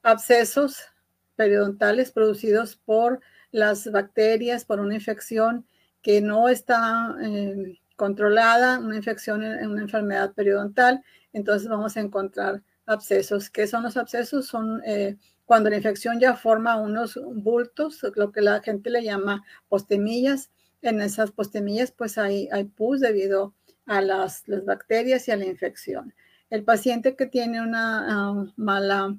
abscesos 0.03 0.91
periodontales 1.37 2.12
producidos 2.12 2.77
por 2.77 3.21
las 3.51 3.91
bacterias, 3.91 4.65
por 4.65 4.81
una 4.81 4.95
infección 4.95 5.67
que 6.03 6.21
no 6.21 6.49
está 6.49 7.15
eh, 7.23 7.81
controlada, 7.97 8.79
una 8.79 8.97
infección 8.97 9.45
en, 9.45 9.71
una 9.71 9.83
enfermedad 9.83 10.33
periodontal, 10.35 11.03
entonces 11.33 11.69
vamos 11.69 11.97
a 11.97 12.01
encontrar 12.01 12.62
abscesos. 12.87 13.51
¿Qué 13.51 13.67
son 13.67 13.85
los 13.85 13.97
abscesos? 13.97 14.47
Son 14.47 14.83
eh, 14.85 15.17
cuando 15.45 15.71
la 15.71 15.77
infección 15.77 16.19
ya 16.19 16.35
forma 16.35 16.77
unos 16.77 17.19
bultos, 17.35 18.01
lo 18.17 18.33
que 18.33 18.41
la 18.41 18.61
gente 18.61 18.91
le 18.91 19.05
llama 19.05 19.45
postemillas. 19.69 20.51
En 20.81 21.01
esas 21.01 21.31
postemillas 21.31 21.93
pues 21.93 22.19
hay, 22.19 22.49
pus 22.77 23.01
debido 23.01 23.55
a 23.87 24.01
las, 24.01 24.49
las, 24.49 24.65
bacterias 24.65 25.29
y 25.29 25.31
a 25.31 25.37
la 25.37 25.47
infección. 25.47 26.15
El 26.51 26.65
paciente 26.65 27.15
que 27.17 27.27
tiene 27.27 27.62
una 27.62 28.07
ah, 28.09 28.47
mala 28.57 29.17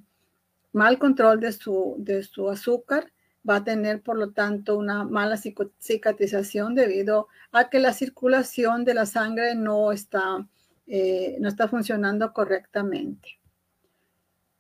mal 0.73 0.99
control 0.99 1.39
de 1.39 1.53
su, 1.53 1.95
de 1.99 2.23
su 2.23 2.49
azúcar, 2.49 3.11
va 3.47 3.57
a 3.57 3.63
tener, 3.63 4.01
por 4.01 4.17
lo 4.17 4.31
tanto, 4.31 4.77
una 4.77 5.03
mala 5.03 5.37
cicatrización 5.37 6.75
debido 6.75 7.27
a 7.51 7.69
que 7.69 7.79
la 7.79 7.93
circulación 7.93 8.85
de 8.85 8.93
la 8.93 9.05
sangre 9.05 9.55
no 9.55 9.91
está, 9.91 10.47
eh, 10.87 11.37
no 11.39 11.49
está 11.49 11.67
funcionando 11.67 12.33
correctamente. 12.33 13.39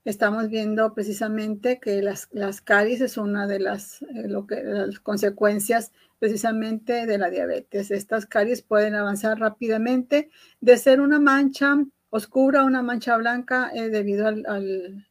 Estamos 0.05 0.49
viendo 0.49 0.93
precisamente 0.93 1.79
que 1.79 2.01
las, 2.01 2.27
las 2.31 2.59
caries 2.59 2.99
es 2.99 3.17
una 3.17 3.47
de 3.47 3.59
las, 3.59 4.01
eh, 4.01 4.27
lo 4.27 4.45
que, 4.45 4.61
las 4.61 4.99
consecuencias 4.99 5.93
precisamente 6.19 7.05
de 7.05 7.17
la 7.17 7.29
diabetes. 7.29 7.89
Estas 7.89 8.25
caries 8.25 8.61
pueden 8.61 8.95
avanzar 8.95 9.39
rápidamente 9.39 10.29
de 10.59 10.77
ser 10.77 10.99
una 10.99 11.19
mancha 11.19 11.77
oscura 12.09 12.61
a 12.61 12.65
una 12.65 12.83
mancha 12.83 13.15
blanca 13.17 13.71
eh, 13.73 13.89
debido 13.89 14.27
al, 14.27 15.07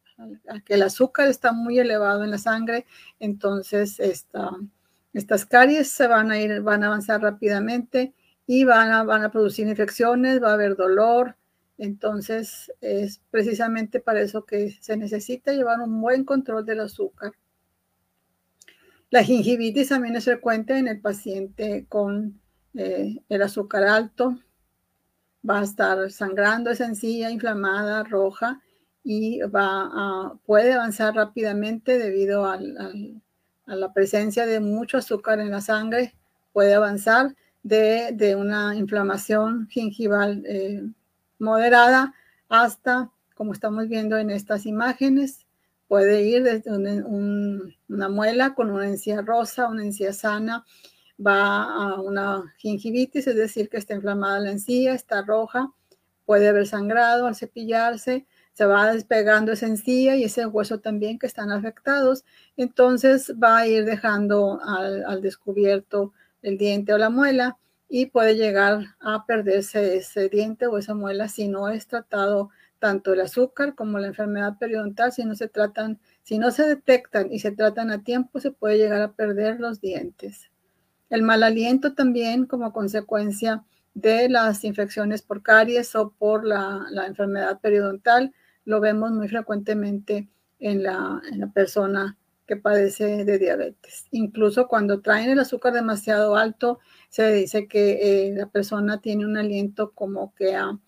que 0.65 0.75
el 0.75 0.83
azúcar 0.83 1.29
está 1.29 1.53
muy 1.53 1.79
elevado 1.79 2.25
en 2.25 2.31
la 2.31 2.39
sangre, 2.39 2.87
entonces 3.19 4.01
estas 5.13 5.47
caries 5.47 5.89
se 5.89 6.07
van 6.07 6.31
a 6.31 6.41
ir, 6.41 6.61
van 6.63 6.83
a 6.83 6.87
avanzar 6.87 7.21
rápidamente 7.21 8.15
y 8.47 8.65
van 8.65 8.93
a, 8.93 9.31
producir 9.31 9.67
infecciones, 9.67 10.43
va 10.43 10.51
a 10.51 10.55
haber 10.55 10.77
dolor. 10.77 11.37
Entonces 11.79 12.73
es 12.81 13.21
precisamente 13.31 14.01
para 14.01 14.21
eso 14.21 14.45
que 14.45 14.77
se 14.81 14.97
necesita 14.97 15.53
llevar 15.53 15.81
un 15.81 16.01
buen 16.01 16.25
control 16.25 16.65
del 16.65 16.81
azúcar. 16.81 17.33
La 19.11 19.23
gingivitis 19.23 19.89
también 19.89 20.17
es 20.17 20.25
frecuente 20.25 20.77
en 20.79 20.89
el 20.89 21.01
paciente 21.01 21.87
con 21.89 22.41
eh, 22.75 23.23
el 23.29 23.43
azúcar 23.43 23.85
alto. 23.85 24.39
Va 25.49 25.61
a 25.61 25.65
estar 25.65 26.11
sangrando, 26.11 26.71
es 26.71 26.79
sencilla, 26.79 27.31
inflamada, 27.31 28.05
roja 28.05 28.63
y 29.05 29.41
va 29.41 30.35
puede 30.47 30.75
avanzar 30.75 31.15
rápidamente 31.15 31.99
debido 31.99 32.47
a 32.47 32.59
la 33.67 33.93
presencia 33.93 34.47
de 34.47 34.61
mucho 34.61 34.99
azúcar 34.99 35.41
en 35.41 35.51
la 35.51 35.61
sangre, 35.61 36.15
puede 36.53 36.75
avanzar 36.75 37.35
de, 37.63 38.37
una 38.39 38.77
inflamación 38.77 39.69
gingival 39.69 40.43
eh, 40.47 40.83
moderada 41.39 42.15
hasta, 42.49 43.11
como 43.35 43.53
estamos 43.53 43.89
viendo 43.89 44.17
en 44.19 44.31
estas 44.31 44.67
imágenes, 44.67 45.47
puede 45.89 46.23
ir 46.23 46.43
desde 46.43 46.71
una 46.73 48.09
muela 48.09 48.55
con 48.55 48.71
una 48.71 48.89
encía 48.89 49.21
rosa, 49.23 49.69
una 49.69 49.85
encía 49.85 50.13
sana, 50.13 50.65
va 51.25 51.65
a 51.65 52.01
una 52.01 52.55
gingivitis, 52.59 53.27
es 53.27 53.37
decir, 53.37 53.69
que 53.69 53.77
está 53.77 53.95
inflamada 53.95 54.41
la 54.41 54.51
encía, 54.51 54.95
está 54.95 55.23
roja, 55.23 55.71
puede 56.25 56.49
haber 56.49 56.67
sangrado 56.67 57.27
al 57.27 57.37
cepillarse, 57.37 58.27
se 58.53 58.67
va 58.67 58.93
despegando 58.93 59.53
esa 59.53 59.67
encía 59.67 60.17
y 60.17 60.25
ese 60.25 60.47
hueso 60.47 60.81
también 60.81 61.19
que 61.19 61.27
están 61.27 61.51
afectados, 61.51 62.25
entonces 62.57 63.33
va 63.43 63.59
a 63.59 63.67
ir 63.67 63.85
dejando 63.85 64.61
al, 64.63 65.23
descubierto 65.23 66.13
el 66.43 66.59
diente 66.59 66.93
o 66.93 66.99
la 66.99 67.11
muela 67.11 67.57
y 67.89 68.07
puede 68.07 68.37
llegar 68.37 68.97
a 69.01 69.25
perderse 69.27 69.97
ese 69.97 70.29
diente 70.29 70.67
o 70.67 70.79
esa 70.79 70.95
muela 70.95 71.29
si 71.29 71.49
no 71.49 71.69
es 71.69 71.87
tratado 71.87 72.51
tanto 72.79 73.13
el 73.13 73.21
azúcar 73.21 73.75
como 73.75 73.99
la 73.99 74.09
enfermedad 74.09 74.59
periodontal, 74.59 75.13
si 75.13 75.25
no 75.25 75.37
se 75.37 75.49
tratan, 75.49 76.01
si 76.23 76.39
no 76.39 76.51
se 76.51 76.67
detectan 76.67 77.33
y 77.33 77.39
se 77.39 77.53
tratan 77.53 77.91
a 77.91 78.03
tiempo, 78.03 78.41
se 78.41 78.51
puede 78.51 78.77
llegar 78.77 79.03
a 79.03 79.13
perder 79.13 79.61
los 79.61 79.81
dientes. 79.81 80.51
El 81.09 81.23
mal 81.23 81.45
aliento 81.45 81.95
también 81.95 82.47
como 82.47 82.73
consecuencia 82.73 83.65
de 83.95 84.29
las 84.29 84.65
infecciones 84.65 85.23
por 85.23 85.43
caries 85.43 85.95
o 85.95 86.11
por 86.11 86.45
la, 86.45 86.87
la 86.91 87.07
enfermedad 87.07 87.61
periodontal 87.61 88.35
lo 88.65 88.81
vemos 88.81 89.11
muy 89.13 89.29
frecuentemente 89.29 90.29
en 90.59 90.83
la, 90.83 91.21
persona 91.55 92.17
que 92.47 92.57
padece 92.57 93.25
de 93.25 93.39
diabetes. 93.39 94.07
Incluso 94.11 94.69
cuando 94.69 95.01
traen 95.01 95.31
el 95.31 95.39
azúcar 95.39 95.73
demasiado 95.73 96.37
alto, 96.37 96.81
se 97.09 97.33
dice 97.33 97.67
que 97.67 98.29
eh, 98.29 98.35
la 98.35 98.47
persona 98.47 99.01
tiene 99.01 99.27
un 99.27 99.37
aliento 99.37 99.93
como 99.93 100.35
que 100.35 100.55
a, 100.55 100.79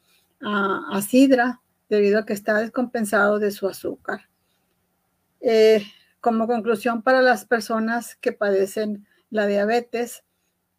a, 0.41 1.03
sidra 1.03 1.61
debido 1.89 2.19
a 2.19 2.27
que 2.27 2.33
está 2.33 2.59
descompensado 2.59 3.39
de 3.39 3.51
su 3.51 3.67
azúcar. 3.67 4.29
Eh, 5.41 5.85
como 6.21 6.47
conclusión 6.47 7.03
para 7.03 7.21
las 7.21 7.45
personas 7.45 8.17
que 8.17 8.33
padecen 8.33 9.07
la 9.31 9.47
diabetes, 9.47 10.25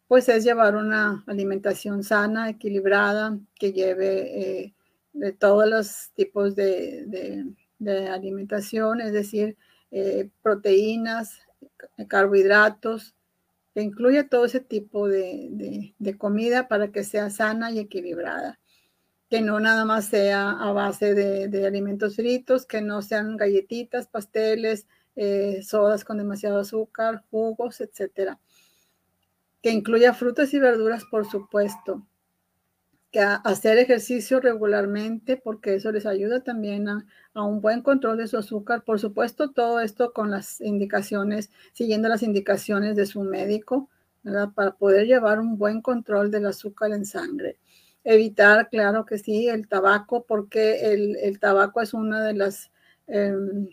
pues 0.08 0.28
es 0.28 0.44
llevar 0.44 0.76
una 0.76 1.24
alimentación 1.26 2.02
sana, 2.02 2.48
equilibrada, 2.48 3.38
que 3.54 3.72
lleve 3.72 4.40
eh, 4.40 4.74
de 5.16 5.32
todos 5.32 5.68
los 5.68 6.10
tipos 6.14 6.54
de, 6.54 7.44
alimentación, 8.10 9.00
es 9.00 9.12
decir, 9.12 9.56
eh, 9.90 10.28
proteínas, 10.42 11.40
carbohidratos, 12.08 13.14
que 13.74 13.82
incluya 13.82 14.28
todo 14.28 14.44
ese 14.44 14.60
tipo 14.60 15.08
de, 15.08 15.94
comida 16.18 16.68
para 16.68 16.92
que 16.92 17.04
sea 17.04 17.30
sana 17.30 17.70
y 17.70 17.78
equilibrada. 17.78 18.58
que 19.28 19.40
no 19.40 19.58
nada 19.58 19.84
más 19.84 20.06
sea 20.06 20.52
a 20.52 20.72
base 20.72 21.14
de, 21.14 21.66
alimentos 21.66 22.16
fritos, 22.16 22.64
que 22.64 22.80
no 22.80 23.02
sean 23.02 23.36
galletitas, 23.36 24.06
pasteles, 24.06 24.86
eh, 25.16 25.62
sodas 25.62 26.04
con 26.04 26.18
demasiado 26.18 26.60
azúcar, 26.60 27.24
jugos, 27.30 27.80
etcétera. 27.80 28.38
Que 29.62 29.70
incluya 29.72 30.14
frutas 30.14 30.54
y 30.54 30.60
verduras, 30.60 31.04
por 31.10 31.28
supuesto. 31.28 32.06
Hacer 33.18 33.78
ejercicio 33.78 34.40
regularmente, 34.40 35.36
porque 35.36 35.74
eso 35.74 35.92
les 35.92 36.06
ayuda 36.06 36.40
también 36.40 36.88
a, 36.88 37.06
un 37.34 37.60
buen 37.60 37.82
control 37.82 38.18
de 38.18 38.28
su 38.28 38.38
azúcar. 38.38 38.82
Por 38.84 38.98
supuesto, 38.98 39.50
todo 39.50 39.80
esto 39.80 40.12
con 40.12 40.30
las 40.30 40.60
indicaciones, 40.60 41.50
siguiendo 41.72 42.08
las 42.08 42.22
indicaciones 42.22 42.96
de 42.96 43.06
su 43.06 43.22
médico, 43.22 43.90
¿verdad? 44.22 44.50
Para 44.54 44.72
poder 44.72 45.06
llevar 45.06 45.40
un 45.40 45.58
buen 45.58 45.82
control 45.82 46.30
del 46.30 46.46
azúcar 46.46 46.92
en 46.92 47.04
sangre 47.04 47.58
evitar, 48.06 48.68
claro 48.70 49.04
que 49.04 49.18
sí, 49.18 49.48
el 49.48 49.66
tabaco, 49.68 50.24
porque 50.24 50.92
el, 50.92 51.40
tabaco 51.40 51.80
es 51.80 51.92
una 51.92 52.22
de 52.24 52.34
las, 52.34 52.70
em, 53.08 53.68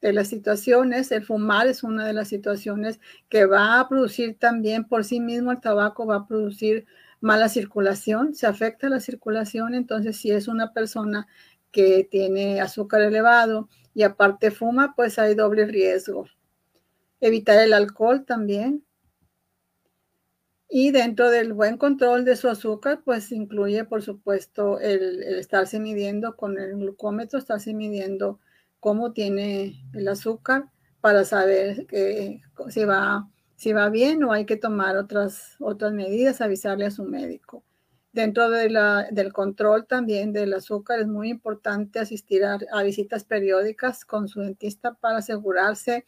de 0.00 0.12
las 0.12 0.28
situaciones, 0.28 1.10
el 1.10 1.24
fumar 1.24 1.66
es 1.66 1.82
una 1.82 2.06
de 2.06 2.12
las 2.12 2.28
situaciones 2.28 3.00
que 3.28 3.46
va 3.46 3.80
a 3.80 3.88
producir 3.88 4.38
también 4.38 4.84
por 4.84 5.04
sí 5.04 5.20
mismo 5.20 5.50
el 5.50 5.60
tabaco, 5.60 6.06
va 6.06 6.16
a 6.16 6.26
producir 6.28 6.86
mala 7.20 7.48
circulación, 7.48 8.34
se 8.34 8.46
afecta 8.46 8.88
la 8.88 9.00
circulación, 9.00 9.74
entonces 9.74 10.16
si 10.16 10.30
es 10.30 10.48
una 10.48 10.72
persona 10.72 11.26
que 11.70 12.08
tiene 12.10 12.60
azúcar 12.60 13.02
elevado 13.02 13.68
y 13.94 14.02
aparte 14.02 14.50
fuma, 14.50 14.94
pues 14.96 15.18
hay 15.18 15.34
doble 15.34 15.66
riesgo. 15.66 16.26
Evitar 17.20 17.58
el 17.58 17.72
alcohol 17.74 18.24
también, 18.24 18.84
y 20.72 20.92
dentro 20.92 21.30
del 21.30 21.52
buen 21.52 21.76
control 21.76 22.24
de 22.24 22.36
su 22.36 22.48
azúcar, 22.48 23.02
pues 23.04 23.32
incluye, 23.32 23.84
por 23.84 24.02
supuesto, 24.02 24.78
el, 24.78 25.20
estarse 25.24 25.80
midiendo 25.80 26.36
con 26.36 26.58
el 26.60 26.76
glucómetro, 26.76 27.40
estarse 27.40 27.74
midiendo 27.74 28.38
cómo 28.78 29.12
tiene 29.12 29.82
el 29.92 30.06
azúcar 30.06 30.70
para 31.00 31.24
saber 31.24 31.86
que, 31.86 32.40
si, 32.68 32.84
va, 32.84 33.28
si 33.60 33.74
va 33.74 33.90
bien 33.90 34.24
o 34.24 34.32
hay 34.32 34.46
que 34.46 34.56
tomar 34.56 34.96
otras, 34.96 35.56
otras 35.58 35.92
medidas, 35.92 36.40
avisarle 36.40 36.86
a 36.86 36.90
su 36.90 37.04
médico. 37.04 37.62
Dentro 38.10 38.48
del 38.48 39.32
control 39.34 39.86
también 39.86 40.32
del 40.32 40.54
azúcar 40.54 41.00
es 41.00 41.06
muy 41.06 41.28
importante 41.28 41.98
asistir 41.98 42.42
a, 42.42 42.82
visitas 42.82 43.24
periódicas 43.24 44.06
con 44.06 44.28
su 44.28 44.40
dentista 44.40 44.94
para 44.94 45.18
asegurarse 45.18 46.06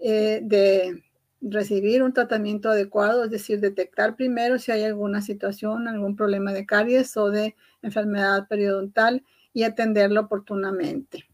eh, 0.00 0.40
de 0.42 1.04
recibir 1.40 2.02
un 2.02 2.12
tratamiento 2.12 2.70
adecuado, 2.70 3.22
es 3.22 3.30
decir, 3.30 3.60
detectar 3.60 4.16
primero 4.16 4.58
si 4.58 4.72
hay 4.72 4.82
alguna 4.82 5.22
situación, 5.22 5.86
algún 5.86 6.16
problema 6.16 6.52
de 6.52 6.66
caries 6.66 7.16
o 7.16 7.30
de 7.30 7.54
enfermedad 7.82 8.48
periodontal 8.48 9.24
y 9.52 9.62
atenderlo 9.62 10.22
oportunamente. 10.22 11.24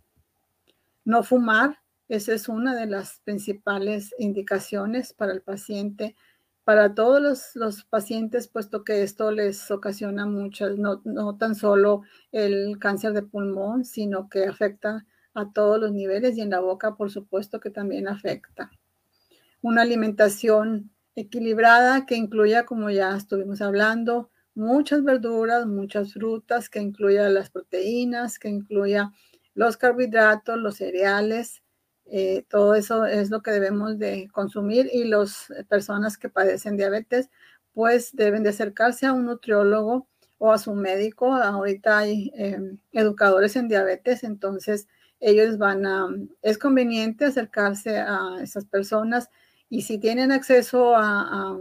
No 1.02 1.22
fumar, 1.22 1.78
esa 2.08 2.32
es 2.34 2.48
una 2.48 2.74
de 2.74 2.86
las 2.86 3.20
principales 3.24 4.14
indicaciones 4.18 5.12
para 5.12 5.32
el 5.32 5.42
paciente, 5.42 6.14
para 6.64 6.94
todos 6.94 7.54
los, 7.54 7.84
pacientes, 7.84 8.48
puesto 8.48 8.84
que 8.84 9.02
esto 9.02 9.30
les 9.30 9.70
ocasiona 9.70 10.26
muchas, 10.26 10.76
no, 10.78 11.00
no 11.04 11.36
tan 11.36 11.54
solo 11.54 12.02
el 12.32 12.78
cáncer 12.78 13.12
de 13.12 13.22
pulmón, 13.22 13.84
sino 13.84 14.28
que 14.28 14.46
afecta 14.46 15.06
a 15.34 15.52
todos 15.52 15.78
los 15.78 15.92
niveles 15.92 16.36
y 16.36 16.40
en 16.40 16.50
la 16.50 16.60
boca, 16.60 16.96
por 16.96 17.10
supuesto, 17.10 17.60
que 17.60 17.70
también 17.70 18.08
afecta. 18.08 18.70
Una 19.60 19.82
alimentación 19.82 20.90
equilibrada 21.14 22.06
que 22.06 22.16
incluya, 22.16 22.64
como 22.64 22.90
ya 22.90 23.16
estuvimos 23.16 23.60
hablando, 23.60 24.30
muchas 24.54 25.04
verduras, 25.04 25.66
muchas 25.66 26.14
frutas, 26.14 26.68
que 26.68 26.80
incluya 26.80 27.28
las 27.28 27.50
proteínas, 27.50 28.38
que 28.38 28.48
incluya 28.48 29.12
los 29.54 29.76
carbohidratos, 29.76 30.58
los 30.58 30.76
cereales, 30.76 31.62
eh, 32.06 32.44
todo 32.48 32.74
eso 32.74 33.04
es 33.04 33.30
lo 33.30 33.42
que 33.42 33.50
debemos 33.50 33.98
de 33.98 34.28
consumir 34.32 34.88
y 34.92 35.04
las 35.04 35.52
personas 35.68 36.18
que 36.18 36.28
padecen 36.28 36.76
diabetes 36.76 37.30
pues 37.74 38.14
deben 38.14 38.42
de 38.42 38.50
acercarse 38.50 39.06
a 39.06 39.12
un 39.12 39.26
nutriólogo 39.26 40.08
o 40.38 40.52
a 40.52 40.58
su 40.58 40.74
médico. 40.74 41.34
Ahorita 41.34 41.98
hay 41.98 42.32
em, 42.34 42.78
educadores 42.92 43.56
en 43.56 43.68
diabetes, 43.68 44.24
entonces 44.24 44.88
ellos 45.20 45.58
van 45.58 45.84
a, 45.86 46.08
es 46.42 46.58
conveniente 46.58 47.24
acercarse 47.24 47.98
a 47.98 48.38
esas 48.42 48.64
personas 48.66 49.30
y 49.68 49.82
si 49.82 49.98
tienen 49.98 50.32
acceso 50.32 50.94
a, 50.96 51.58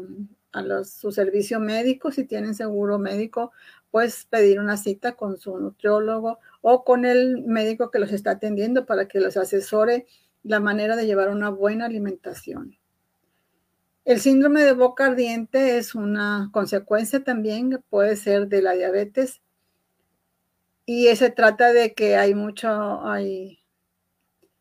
su 0.85 1.11
servicio 1.11 1.59
médico, 1.59 2.11
si 2.11 2.23
tienen 2.23 2.55
seguro 2.55 2.97
médico, 2.97 3.51
pues 3.91 4.25
pedir 4.25 4.57
una 4.61 4.77
cita 4.77 5.17
con 5.17 5.37
su 5.37 5.57
nutriólogo 5.59 6.39
o 6.61 6.85
con 6.85 7.03
el 7.03 7.43
médico 7.43 7.91
que 7.91 7.99
los 7.99 8.13
está 8.13 8.31
atendiendo 8.31 8.85
para 8.85 9.05
que 9.09 9.19
los 9.19 9.35
asesore 9.35 10.05
la 10.45 10.59
manera 10.59 10.95
de 10.95 11.07
llevar 11.07 11.29
una 11.29 11.49
buena 11.49 11.85
alimentación. 11.85 12.77
El 14.05 14.21
síndrome 14.21 14.61
de 14.61 14.73
boca 14.73 15.07
ardiente 15.07 15.77
es 15.77 15.95
una 15.95 16.49
consecuencia 16.53 17.23
también, 17.23 17.83
puede 17.89 18.15
ser 18.15 18.47
de 18.47 18.61
la 18.61 18.73
diabetes. 18.73 19.41
Y 20.85 21.07
se 21.15 21.31
trata 21.31 21.73
de 21.73 21.95
que 21.95 22.15
hay 22.15 22.35
mucho, 22.35 22.69
hay 23.03 23.65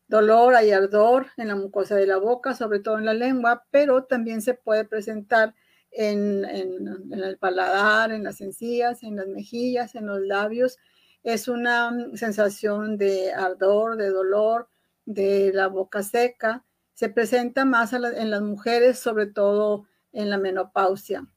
dolor, 0.07 0.55
hay 0.55 0.71
ardor 0.71 1.27
en 1.37 1.49
la 1.49 1.55
mucosa 1.55 1.95
de 1.95 2.07
la 2.07 2.17
boca, 2.17 2.55
sobre 2.55 2.79
todo 2.79 2.97
en 2.97 3.05
la 3.05 3.13
lengua, 3.13 3.65
pero 3.69 4.05
también 4.05 4.41
se 4.41 4.55
puede 4.55 4.85
presentar 4.85 5.53
en, 5.91 6.43
el 6.43 7.37
paladar, 7.37 8.11
en 8.11 8.23
las 8.23 8.41
encías, 8.41 9.03
en 9.03 9.17
las 9.17 9.27
mejillas, 9.27 9.93
en 9.93 10.07
los 10.07 10.19
labios. 10.21 10.79
Es 11.21 11.47
una 11.47 11.95
sensación 12.15 12.97
de 12.97 13.31
ardor, 13.31 13.97
de 13.97 14.09
dolor, 14.09 14.67
de 15.05 15.51
la 15.53 15.67
boca 15.67 16.03
seca. 16.03 16.65
Se 16.93 17.09
presenta 17.09 17.65
más 17.65 17.93
en 17.93 18.31
las 18.31 18.41
mujeres, 18.41 18.99
sobre 18.99 19.27
todo 19.27 19.85
en 20.11 20.29
la 20.29 20.37
menopausia. 20.37 21.27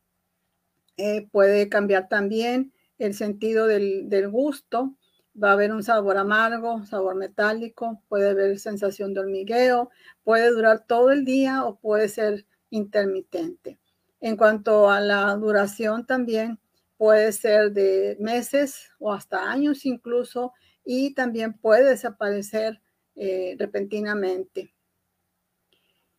Eh, 0.97 1.29
puede 1.31 1.69
cambiar 1.69 2.09
también 2.09 2.73
el 2.99 3.15
sentido 3.15 3.67
del, 3.67 4.09
del 4.09 4.29
gusto, 4.29 4.97
va 5.41 5.51
a 5.51 5.53
haber 5.53 5.73
un 5.73 5.83
sabor 5.83 6.17
amargo, 6.17 6.85
sabor 6.85 7.15
metálico, 7.15 8.03
puede 8.09 8.31
haber 8.31 8.59
sensación 8.59 9.15
de 9.15 9.21
hormigueo, 9.21 9.91
puede 10.25 10.51
durar 10.51 10.85
todo 10.87 11.11
el 11.11 11.25
día 11.25 11.65
o 11.65 11.77
puede 11.79 12.09
ser 12.09 12.47
intermitente. 12.71 13.79
En 14.21 14.37
cuanto 14.37 14.91
a 14.91 15.01
la 15.01 15.35
duración 15.37 16.07
también 16.07 16.59
puede 16.97 17.31
ser 17.33 17.73
de 17.73 18.17
meses 18.19 18.91
o 18.99 19.13
hasta 19.13 19.49
años 19.49 19.87
incluso 19.87 20.53
y 20.85 21.15
también 21.15 21.53
puede 21.53 21.85
desaparecer 21.85 22.81
eh, 23.19 23.57
repentinamente. 23.59 24.73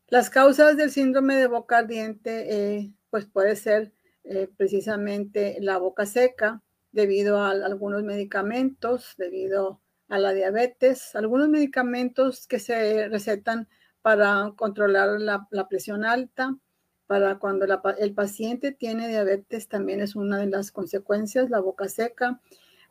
Las 0.08 0.30
causas 0.30 0.76
del 0.76 0.92
síndrome 0.92 1.38
de 1.38 1.48
boca 1.48 1.78
ardiente 1.78 2.78
eh, 2.78 2.94
pues 3.10 3.26
puede 3.26 3.56
ser 3.56 3.94
eh, 4.24 4.50
precisamente 4.58 5.58
la 5.62 5.78
boca 5.78 6.06
seca, 6.06 6.62
debido 6.92 7.40
a 7.40 7.52
algunos 7.52 8.04
medicamentos, 8.04 9.14
debido 9.18 9.82
a 10.10 10.20
la 10.20 10.34
diabetes, 10.34 11.16
algunos 11.16 11.48
medicamentos 11.48 12.48
que 12.48 12.60
se 12.60 13.08
recetan 13.08 13.70
para 14.02 14.54
controlar 14.58 15.22
la, 15.22 15.68
presión 15.70 16.04
alta, 16.04 16.58
para 17.08 17.40
cuando 17.40 17.66
el 17.98 18.14
paciente 18.14 18.72
tiene 18.72 19.08
diabetes 19.08 19.68
también 19.68 20.02
es 20.02 20.16
una 20.16 20.38
de 20.38 20.48
las 20.48 20.72
consecuencias, 20.72 21.50
la 21.50 21.60
boca 21.60 21.88
seca. 21.88 22.42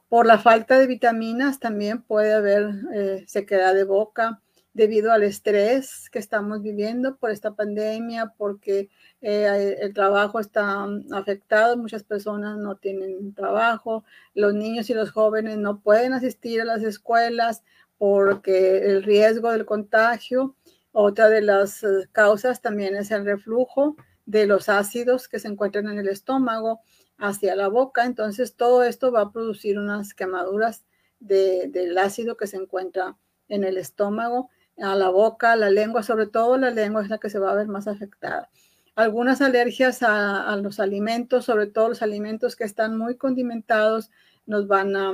Por 0.09 0.27
la 0.27 0.39
falta 0.39 0.79
de 0.79 0.87
vitaminas 0.87 1.61
también 1.61 2.03
puede 2.03 2.33
haber 2.33 2.71
eh, 2.95 3.25
sequedad 3.27 3.75
de 3.75 3.85
boca, 3.85 4.41
debido 4.79 5.13
al 5.13 5.25
estrés 5.25 6.09
que 6.09 6.21
estamos 6.21 6.63
viviendo 6.63 7.17
por 7.17 7.31
esta 7.31 7.55
pandemia, 7.55 8.33
porque 8.39 8.89
eh, 9.21 9.77
el 9.81 9.93
trabajo 9.93 10.39
está 10.39 10.87
mm, 10.87 11.13
afectado, 11.13 11.77
muchas 11.77 12.05
personas 12.05 12.57
no 12.59 12.77
tienen 12.77 13.35
trabajo, 13.35 14.05
los 14.35 14.55
niños 14.55 14.89
y 14.89 14.95
los 14.95 15.11
jóvenes 15.11 15.59
no 15.59 15.81
pueden 15.81 16.13
asistir 16.13 16.61
a 16.61 16.65
las 16.65 16.83
escuelas 16.85 17.65
porque 17.99 18.79
el 18.79 19.03
riesgo 19.03 19.51
del 19.51 19.67
contagio. 19.67 20.55
Otra 20.93 21.29
de 21.29 21.43
las 21.43 21.83
eh, 21.83 22.09
causas 22.13 22.63
también 22.63 22.95
es 22.97 23.11
el 23.11 23.25
reflujo 23.25 23.97
de 24.27 24.47
los 24.47 24.69
ácidos 24.69 25.27
que 25.27 25.41
se 25.41 25.49
encuentran 25.49 25.89
en 25.89 25.99
el 25.99 26.09
estómago 26.09 26.81
hacia 27.19 27.57
la 27.57 27.69
boca. 27.69 28.05
Entonces, 28.05 28.55
todo 28.55 28.83
esto 28.83 29.13
va 29.13 29.23
a 29.23 29.33
producir 29.33 29.79
unas 29.79 30.15
quemaduras 30.15 30.85
del 31.21 31.99
ácido 31.99 32.37
que 32.37 32.47
se 32.47 32.57
encuentra 32.57 33.17
en 33.49 33.65
el 33.65 33.77
estómago 33.77 34.51
a 34.79 34.95
la 34.95 35.09
boca, 35.09 35.57
la 35.57 35.71
lengua, 35.71 36.03
sobre 36.03 36.27
todo 36.27 36.57
la 36.57 36.71
lengua 36.71 37.03
es 37.03 37.09
la 37.09 37.19
que 37.19 37.31
se 37.31 37.41
va 37.41 37.51
a 37.51 37.57
ver 37.57 37.67
más 37.67 37.89
afectada. 37.89 38.49
Algunas 38.95 39.41
alergias 39.41 40.03
a, 40.03 40.57
los 40.57 40.81
alimentos, 40.81 41.45
sobre 41.45 41.67
todo 41.67 41.89
los 41.89 42.03
alimentos 42.03 42.57
que 42.57 42.65
están 42.65 42.97
muy 42.97 43.17
condimentados, 43.17 44.11
nos 44.47 44.67
van 44.67 44.97
a, 44.97 45.13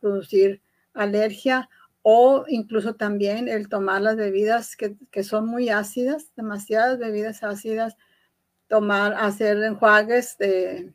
producir 0.00 0.62
alergia 0.92 1.68
o 2.02 2.44
incluso 2.48 2.94
también 2.94 3.48
el 3.48 3.68
tomar 3.68 4.02
las 4.02 4.16
bebidas 4.16 4.76
que, 4.76 4.96
que, 5.10 5.24
son 5.24 5.46
muy 5.46 5.68
ácidas, 5.68 6.30
demasiadas 6.36 6.98
bebidas 6.98 7.42
ácidas, 7.42 7.96
tomar, 8.66 9.14
hacer 9.14 9.62
enjuagues 9.62 10.36
de, 10.38 10.92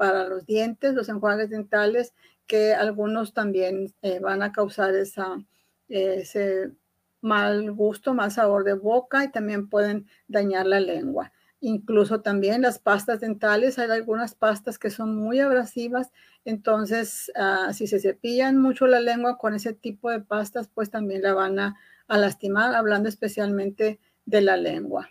para 0.00 0.26
los 0.26 0.46
dientes, 0.46 0.94
los 0.94 1.10
enjuagues 1.10 1.50
dentales 1.50 2.14
que 2.46 2.72
algunos 2.72 3.34
también 3.34 3.92
eh, 4.00 4.18
van 4.18 4.42
a 4.42 4.50
causar 4.50 4.94
esa, 4.94 5.44
ese 5.90 6.72
mal 7.20 7.70
gusto, 7.72 8.14
mal 8.14 8.30
sabor 8.30 8.64
de 8.64 8.72
boca 8.72 9.24
y 9.24 9.30
también 9.30 9.68
pueden 9.68 10.06
dañar 10.26 10.64
la 10.64 10.80
lengua. 10.80 11.34
Incluso 11.60 12.22
también 12.22 12.62
las 12.62 12.78
pastas 12.78 13.20
dentales, 13.20 13.78
hay 13.78 13.90
algunas 13.90 14.34
pastas 14.34 14.78
que 14.78 14.88
son 14.88 15.14
muy 15.16 15.38
abrasivas, 15.38 16.12
entonces 16.46 17.30
ah, 17.36 17.74
si 17.74 17.86
se 17.86 18.00
cepillan 18.00 18.56
mucho 18.56 18.86
la 18.86 19.00
lengua 19.00 19.36
con 19.36 19.52
ese 19.52 19.74
tipo 19.74 20.08
de 20.08 20.20
pastas, 20.20 20.66
pues 20.72 20.88
también 20.90 21.20
la 21.20 21.34
van 21.34 21.58
a, 21.58 21.76
lastimar, 22.08 22.74
hablando 22.74 23.10
especialmente 23.10 24.00
de 24.24 24.40
la 24.40 24.56
lengua. 24.56 25.10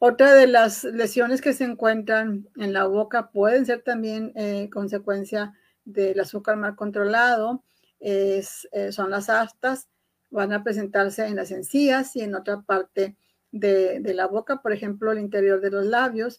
Otra 0.00 0.34
de 0.34 0.46
las 0.46 0.84
lesiones 0.84 1.40
que 1.40 1.52
se 1.52 1.64
encuentran 1.64 2.48
en 2.56 2.72
la 2.72 2.86
boca 2.86 3.30
pueden 3.30 3.66
ser 3.66 3.82
también 3.82 4.32
eh, 4.36 4.70
consecuencia 4.72 5.54
del 5.84 6.20
azúcar 6.20 6.56
mal 6.56 6.76
controlado, 6.76 7.64
eh, 8.00 8.42
son 8.90 9.10
las 9.10 9.28
aftas, 9.28 9.88
van 10.30 10.52
a 10.52 10.62
presentarse 10.62 11.26
en 11.26 11.36
las 11.36 11.50
encías 11.50 12.14
y 12.14 12.20
en 12.20 12.34
otra 12.34 12.60
parte 12.60 13.16
de, 13.50 14.00
la 14.14 14.26
boca, 14.26 14.62
por 14.62 14.72
ejemplo, 14.72 15.10
el 15.10 15.18
interior 15.18 15.60
de 15.60 15.70
los 15.70 15.84
labios. 15.84 16.38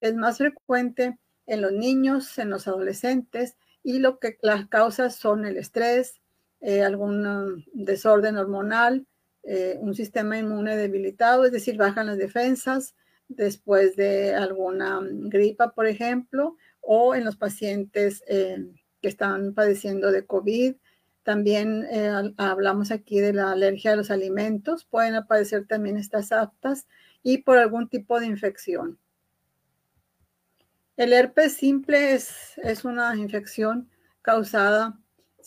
Es 0.00 0.14
más 0.14 0.38
frecuente 0.38 1.18
en 1.46 1.62
los 1.62 1.72
niños, 1.72 2.38
en 2.38 2.50
los 2.50 2.68
adolescentes, 2.68 3.56
y 3.82 4.00
lo 4.00 4.18
que 4.18 4.36
las 4.42 4.68
causas 4.68 5.14
son 5.14 5.46
el 5.46 5.56
estrés, 5.56 6.20
eh, 6.60 6.82
algún 6.82 7.26
um, 7.26 7.64
desorden 7.72 8.36
hormonal, 8.36 9.06
eh, 9.42 9.78
un 9.80 9.94
sistema 9.94 10.38
inmune 10.38 10.76
debilitado, 10.76 11.44
es 11.44 11.52
decir, 11.52 11.76
bajan 11.76 12.06
las 12.06 12.18
defensas 12.18 12.94
después 13.28 13.96
de 13.96 14.34
alguna 14.34 14.98
um, 14.98 15.28
gripa, 15.28 15.74
por 15.74 15.86
ejemplo, 15.86 16.56
o 16.80 17.14
en 17.14 17.24
los 17.24 17.36
pacientes 17.36 18.22
eh, 18.26 18.66
que 19.00 19.08
están 19.08 19.54
padeciendo 19.54 20.10
de 20.10 20.26
COVID, 20.26 20.74
también 21.28 21.86
eh, 21.90 22.32
hablamos 22.38 22.90
aquí 22.90 23.20
de 23.20 23.34
la 23.34 23.52
alergia 23.52 23.92
a 23.92 23.96
los 23.96 24.10
alimentos. 24.10 24.86
Pueden 24.86 25.14
aparecer 25.14 25.66
también 25.66 25.98
estas 25.98 26.32
aptas 26.32 26.88
y 27.22 27.42
por 27.42 27.58
algún 27.58 27.90
tipo 27.90 28.18
de 28.18 28.24
infección. 28.24 28.98
El 30.96 31.12
herpes 31.12 31.52
simple 31.52 32.14
es, 32.14 32.56
es 32.56 32.86
una 32.86 33.14
infección 33.14 33.90
causada, 34.22 34.98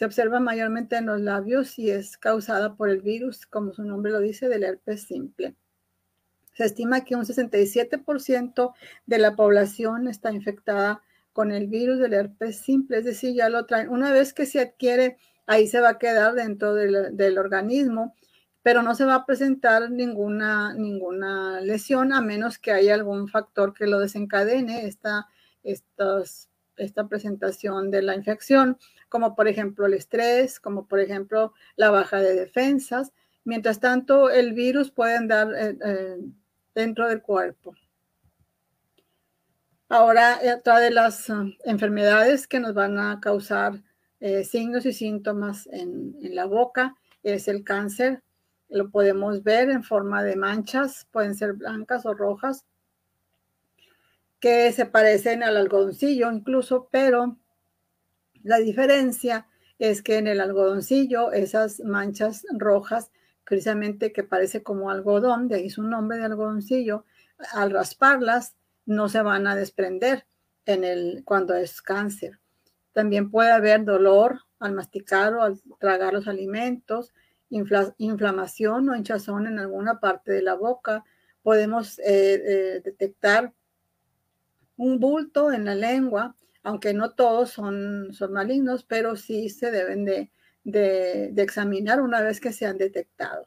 se 0.02 0.06
observa 0.06 0.40
mayormente 0.40 0.96
en 0.96 1.06
los 1.06 1.22
labios 1.22 1.78
y 1.78 1.92
es 1.92 2.18
causada 2.18 2.74
por 2.76 2.90
el 2.90 3.02
virus, 3.02 3.46
como 3.46 3.72
su 3.72 3.84
nombre 3.84 4.12
lo 4.12 4.20
dice, 4.20 4.50
del 4.50 4.64
herpes 4.64 5.04
simple. 5.04 5.54
Se 6.56 6.66
estima 6.66 7.06
que 7.06 7.16
un 7.16 7.24
67% 7.24 8.74
de 9.06 9.18
la 9.20 9.36
población 9.36 10.08
está 10.08 10.32
infectada 10.32 11.04
con 11.34 11.52
el 11.52 11.68
virus 11.68 12.00
del 12.00 12.16
herpes 12.16 12.58
simple, 12.58 12.98
es 12.98 13.06
decir, 13.06 13.36
ya 13.36 13.48
lo 13.50 13.68
traen. 13.68 13.90
Una 13.90 14.12
vez 14.12 14.34
que 14.34 14.48
se 14.48 14.60
adquiere 14.60 15.18
ahí 15.46 15.68
se 15.68 15.82
va 15.82 15.90
a 15.90 16.00
quedar 16.00 16.34
dentro 16.34 16.74
del, 16.74 17.38
organismo, 17.38 18.16
pero 18.64 18.82
no 18.82 18.96
se 18.96 19.06
va 19.06 19.14
a 19.14 19.26
presentar 19.28 19.92
ninguna, 19.92 20.74
ninguna 20.74 21.62
lesión 21.62 22.12
a 22.12 22.22
menos 22.22 22.58
que 22.58 22.72
haya 22.72 22.96
algún 22.96 23.28
factor 23.28 23.76
que 23.76 23.86
lo 23.86 24.00
desencadene 24.00 24.88
esta, 24.88 25.28
esta 26.78 27.08
presentación 27.08 27.92
de 27.92 28.02
la 28.02 28.16
infección, 28.16 28.78
como 29.10 29.36
por 29.36 29.48
ejemplo 29.48 29.86
el 29.86 29.94
estrés, 29.94 30.60
como 30.60 30.88
por 30.88 31.00
ejemplo 31.00 31.54
la 31.76 31.92
baja 31.92 32.20
de 32.20 32.34
defensas. 32.34 33.12
Mientras 33.44 33.80
tanto, 33.80 34.30
el 34.30 34.54
virus 34.54 34.92
puede 34.92 35.16
andar 35.16 35.54
eh, 35.56 35.78
eh, 35.84 36.18
dentro 36.76 37.08
del 37.08 37.22
cuerpo. 37.22 37.76
Ahora, 39.94 40.40
otra 40.58 40.80
de 40.80 40.90
las 40.90 41.30
eh, 41.30 41.34
enfermedades 41.66 42.48
que 42.48 42.62
nos 42.62 42.74
van 42.74 42.98
a 42.98 43.20
causar 43.20 43.74
eh, 44.22 44.46
signos 44.46 44.86
y 44.86 44.94
síntomas 44.94 45.68
en, 45.68 46.16
la 46.34 46.46
boca 46.46 46.96
es 47.24 47.50
el 47.50 47.66
cáncer. 47.66 48.24
Lo 48.70 48.90
podemos 48.90 49.44
ver 49.44 49.70
en 49.70 49.84
forma 49.84 50.24
de 50.24 50.38
manchas, 50.38 51.08
pueden 51.12 51.36
ser 51.36 51.54
blancas 51.54 52.06
o 52.06 52.14
rojas, 52.14 52.66
que 54.42 54.72
se 54.74 54.88
parecen 54.88 55.44
al 55.44 55.56
algodoncillo 55.56 56.32
incluso, 56.32 56.90
pero 56.92 57.38
la 58.44 58.58
diferencia 58.58 59.48
es 59.78 60.02
que 60.02 60.18
en 60.18 60.28
el 60.28 60.42
algodoncillo 60.42 61.32
esas 61.32 61.80
manchas 61.82 62.46
rojas, 62.52 63.12
precisamente 63.46 64.12
que 64.12 64.24
parece 64.24 64.64
como 64.64 64.90
algodón, 64.90 65.48
de 65.48 65.58
ahí 65.58 65.70
su 65.70 65.84
nombre 65.84 66.18
de 66.18 66.26
algodoncillo, 66.26 67.06
al 67.54 67.72
rasparlas 67.72 68.56
no 68.86 69.10
se 69.10 69.22
van 69.22 69.46
a 69.46 69.56
desprender 69.56 70.26
en 70.66 70.84
el, 70.84 71.22
cuando 71.24 71.54
es 71.56 71.82
cáncer. 71.82 72.40
También 72.94 73.30
puede 73.30 73.52
haber 73.52 73.86
dolor 73.86 74.42
al 74.60 74.74
masticar 74.74 75.34
o 75.36 75.44
al 75.44 75.62
tragar 75.80 76.14
los 76.14 76.28
alimentos, 76.28 77.14
inflamación 77.50 78.90
o 78.90 78.96
hinchazón 78.96 79.46
en 79.48 79.60
alguna 79.60 80.00
parte 80.00 80.32
de 80.32 80.42
la 80.42 80.56
boca. 80.56 81.04
Podemos 81.44 82.00
eh, 82.00 82.04
eh, 82.08 82.82
detectar 82.84 83.54
un 84.82 85.00
bulto 85.00 85.54
en 85.54 85.64
la 85.64 85.76
lengua, 85.76 86.36
aunque 86.64 86.92
no 86.92 87.12
todos 87.12 87.52
son, 87.52 88.14
son 88.14 88.34
malignos, 88.34 88.84
pero 88.84 89.16
sí 89.16 89.48
se 89.50 89.70
deben 89.70 90.06
de, 90.06 90.32
examinar 91.38 92.02
una 92.02 92.22
vez 92.22 92.42
que 92.42 92.52
se 92.52 92.66
han 92.66 92.80
detectado. 92.80 93.46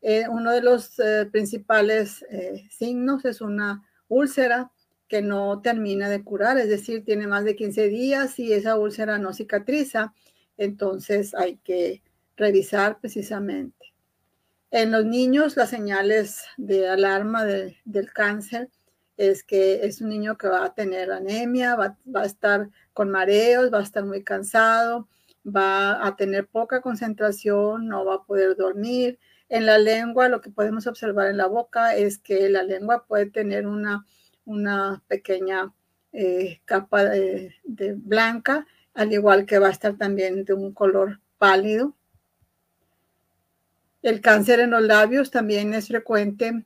Eh, 0.00 0.26
uno 0.26 0.52
de 0.52 0.62
los 0.62 0.96
principales 1.30 2.24
signos 2.70 3.26
es 3.26 3.42
una 3.42 3.82
úlcera 4.08 4.70
que 5.06 5.20
no 5.20 5.60
termina 5.60 6.08
de 6.08 6.24
curar, 6.24 6.56
es 6.56 6.70
decir, 6.70 7.04
tiene 7.04 7.26
más 7.26 7.44
de 7.44 7.56
15 7.56 7.88
días 7.88 8.38
y 8.38 8.54
esa 8.54 8.78
úlcera 8.78 9.18
no 9.18 9.34
cicatriza, 9.34 10.14
entonces 10.56 11.34
hay 11.34 11.56
que 11.58 12.02
revisar 12.38 13.00
precisamente. 13.00 13.92
En 14.70 14.92
los 14.92 15.04
niños, 15.04 15.58
las 15.58 15.68
señales 15.68 16.42
de 16.56 16.88
alarma 16.88 17.44
del 17.44 18.12
cáncer 18.14 18.70
es 19.16 19.44
que 19.44 19.86
es 19.86 20.00
un 20.00 20.08
niño 20.08 20.36
que 20.38 20.48
va 20.48 20.64
a 20.64 20.74
tener 20.74 21.12
anemia, 21.12 21.76
va, 21.76 21.96
va, 22.14 22.22
a 22.22 22.26
estar 22.26 22.68
con 22.92 23.10
mareos, 23.10 23.72
va 23.72 23.78
a 23.78 23.82
estar 23.82 24.04
muy 24.04 24.24
cansado, 24.24 25.08
va 25.44 26.06
a 26.06 26.16
tener 26.16 26.46
poca 26.48 26.80
concentración, 26.80 27.88
no 27.88 28.04
va 28.04 28.16
a 28.16 28.24
poder 28.24 28.56
dormir. 28.56 29.18
En 29.48 29.66
la 29.66 29.78
lengua, 29.78 30.28
lo 30.28 30.40
que 30.40 30.50
podemos 30.50 30.86
observar 30.86 31.28
en 31.28 31.36
la 31.36 31.46
boca 31.46 31.96
es 31.96 32.18
que 32.18 32.48
la 32.48 32.62
lengua 32.62 33.06
puede 33.06 33.26
tener 33.26 33.66
una 33.66 34.04
una 34.44 35.02
pequeña 35.08 35.72
eh, 36.12 36.60
capa 36.64 37.04
de, 37.04 37.54
blanca, 37.96 38.66
al 38.94 39.12
igual 39.12 39.46
que 39.46 39.58
va 39.58 39.68
a 39.68 39.72
estar 39.72 39.96
también 39.96 40.44
de 40.44 40.54
un 40.54 40.72
color 40.72 41.20
pálido. 41.38 41.94
El 44.02 44.20
cáncer 44.20 44.60
en 44.60 44.70
los 44.70 44.82
labios 44.82 45.30
también 45.30 45.72
es 45.74 45.88
frecuente 45.88 46.64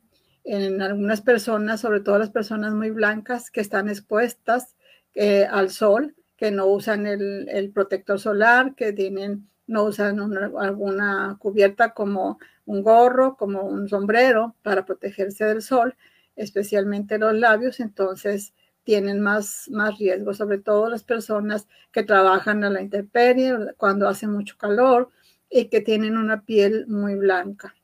en 0.49 0.83
algunas 0.83 1.21
personas, 1.21 1.81
sobre 1.81 2.01
todo 2.01 2.19
las 2.19 2.31
personas 2.31 2.73
muy 2.73 2.91
blancas 2.91 3.51
que 3.51 3.61
están 3.61 3.89
expuestas 3.89 4.77
eh, 5.15 5.47
al 5.51 5.71
sol, 5.71 6.15
que 6.37 6.51
no 6.51 6.67
usan 6.67 7.07
el, 7.07 7.71
protector 7.75 8.19
solar, 8.21 8.75
que 8.75 8.93
tienen, 8.93 9.49
no 9.67 9.85
usan 9.85 10.21
alguna 10.59 11.37
cubierta 11.39 11.93
como 11.93 12.39
un 12.65 12.83
gorro, 12.83 13.37
como 13.37 13.63
un 13.63 13.89
sombrero 13.89 14.55
para 14.63 14.85
protegerse 14.85 15.45
del 15.45 15.63
sol 15.63 15.97
especialmente 16.39 17.19
los 17.19 17.35
labios, 17.35 17.81
entonces 17.81 18.55
tienen 18.85 19.21
más, 19.21 19.69
más 19.71 19.99
riesgo, 19.99 20.33
sobre 20.33 20.59
todo 20.59 20.89
las 20.89 21.05
personas 21.05 21.69
que 21.93 22.05
trabajan 22.05 22.65
a 22.65 22.71
la 22.71 22.81
intemperie 22.81 23.55
cuando 23.77 24.09
hace 24.09 24.27
mucho 24.27 24.57
calor 24.57 25.11
y 25.51 25.67
que 25.67 25.83
tienen 25.83 26.17
una 26.17 26.45
piel 26.45 26.87
muy 26.87 27.17
blanca. 27.17 27.75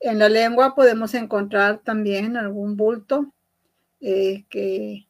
En 0.00 0.18
la 0.18 0.28
lengua 0.28 0.74
podemos 0.74 1.14
encontrar 1.14 1.78
también 1.78 2.36
algún 2.36 2.76
bulto 2.76 3.34
eh, 4.00 4.44
que, 4.48 5.08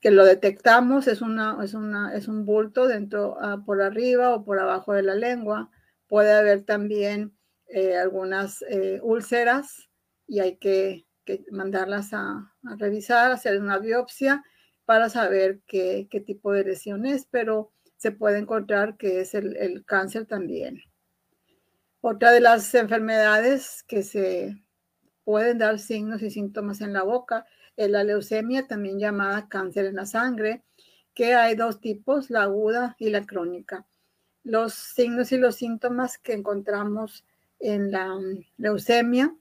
que 0.00 0.10
lo 0.10 0.24
detectamos, 0.24 1.06
es, 1.06 1.22
una, 1.22 1.58
es, 1.62 1.74
una, 1.74 2.14
es 2.14 2.28
un 2.28 2.44
bulto 2.46 2.86
dentro, 2.86 3.36
ah, 3.40 3.62
por 3.64 3.82
arriba 3.82 4.34
o 4.34 4.44
por 4.44 4.58
abajo 4.58 4.92
de 4.92 5.02
la 5.02 5.14
lengua. 5.14 5.70
Puede 6.08 6.32
haber 6.32 6.62
también 6.62 7.32
eh, 7.68 7.96
algunas 7.96 8.62
eh, 8.68 8.98
úlceras 9.02 9.88
y 10.26 10.40
hay 10.40 10.56
que, 10.56 11.06
mandarlas 11.52 12.12
a, 12.12 12.52
revisar, 12.78 13.30
hacer 13.30 13.60
una 13.60 13.78
biopsia 13.78 14.42
para 14.84 15.08
saber 15.08 15.60
qué, 15.66 16.08
tipo 16.26 16.52
de 16.52 16.64
lesión 16.64 17.06
es, 17.06 17.26
pero 17.30 17.70
se 17.96 18.10
puede 18.10 18.38
encontrar 18.38 18.96
que 18.96 19.20
es 19.20 19.34
el, 19.34 19.84
cáncer 19.86 20.26
también. 20.26 20.82
Otra 22.02 22.32
de 22.32 22.40
las 22.40 22.74
enfermedades 22.74 23.82
que 23.82 24.02
se 24.02 24.56
pueden 25.24 25.58
dar 25.58 25.78
signos 25.78 26.22
y 26.22 26.30
síntomas 26.30 26.80
en 26.80 26.94
la 26.94 27.02
boca 27.02 27.46
es 27.76 27.90
la 27.90 28.04
leucemia, 28.04 28.66
también 28.66 28.98
llamada 28.98 29.48
cáncer 29.48 29.84
en 29.84 29.96
la 29.96 30.06
sangre, 30.06 30.62
que 31.14 31.34
hay 31.34 31.56
dos 31.56 31.80
tipos, 31.80 32.30
la 32.30 32.44
aguda 32.44 32.96
y 32.98 33.10
la 33.10 33.26
crónica. 33.26 33.86
Los 34.44 34.72
signos 34.72 35.30
y 35.32 35.36
los 35.36 35.56
síntomas 35.56 36.16
que 36.16 36.32
encontramos 36.32 37.24
en 37.58 37.90
la 37.92 38.18
leucemia 38.56 39.36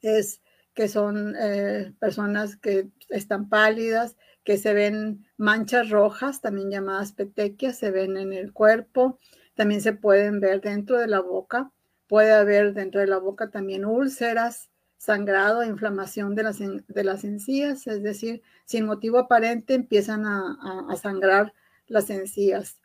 es 0.00 0.42
que 0.74 0.88
son 0.88 1.36
eh, 1.38 1.94
personas 2.00 2.56
que 2.56 2.88
están 3.08 3.48
pálidas, 3.48 4.16
que 4.42 4.58
se 4.58 4.74
ven 4.74 5.24
manchas 5.36 5.90
rojas, 5.90 6.40
también 6.40 6.70
llamadas 6.70 7.12
petequias, 7.12 7.78
se 7.78 7.92
ven 7.92 8.16
en 8.16 8.32
el 8.32 8.52
cuerpo, 8.52 9.20
también 9.54 9.80
se 9.80 9.92
pueden 9.92 10.40
ver 10.40 10.60
dentro 10.60 10.98
de 10.98 11.06
la 11.06 11.20
boca, 11.20 11.70
puede 12.06 12.32
haber 12.32 12.74
dentro 12.74 13.00
de 13.00 13.06
la 13.06 13.18
boca 13.18 13.50
también 13.50 13.84
úlceras, 13.84 14.70
sangrado, 14.98 15.64
inflamación 15.64 16.34
de 16.34 16.42
las, 16.42 16.58
de 16.58 17.04
las 17.04 17.24
encías, 17.24 17.86
es 17.86 18.02
decir, 18.02 18.42
sin 18.64 18.86
motivo 18.86 19.18
aparente 19.18 19.74
empiezan 19.74 20.24
a, 20.24 20.86
a 20.88 20.96
sangrar 20.96 21.52
las 21.86 22.10
encías. 22.10 22.78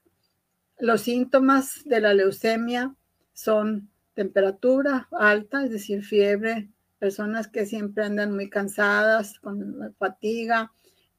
Los 0.78 1.02
síntomas 1.02 1.84
de 1.86 2.02
la 2.02 2.14
leucemia 2.14 2.96
son 3.34 3.90
temperatura 4.14 5.08
alta, 5.12 5.64
es 5.64 5.72
decir, 5.72 6.04
fiebre, 6.04 6.70
personas 7.00 7.48
que 7.48 7.66
siempre 7.66 8.04
andan 8.04 8.34
muy 8.34 8.50
cansadas, 8.50 9.40
con 9.40 9.96
fatiga, 9.98 10.72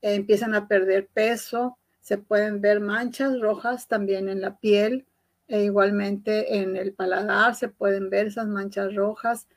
eh, 0.02 0.14
empiezan 0.14 0.54
a 0.54 0.68
perder 0.68 1.08
peso, 1.08 1.78
se 2.00 2.18
pueden 2.18 2.60
ver 2.60 2.80
manchas 2.80 3.40
rojas 3.40 3.88
también 3.88 4.28
en 4.28 4.40
la 4.40 4.58
piel, 4.58 5.06
e 5.50 5.64
igualmente 5.64 6.58
en 6.58 6.76
el 6.76 6.92
paladar 6.92 7.54
se 7.56 7.68
pueden 7.68 8.08
ver 8.08 8.28
esas 8.28 8.46
manchas 8.46 8.94
rojas. 8.94 9.48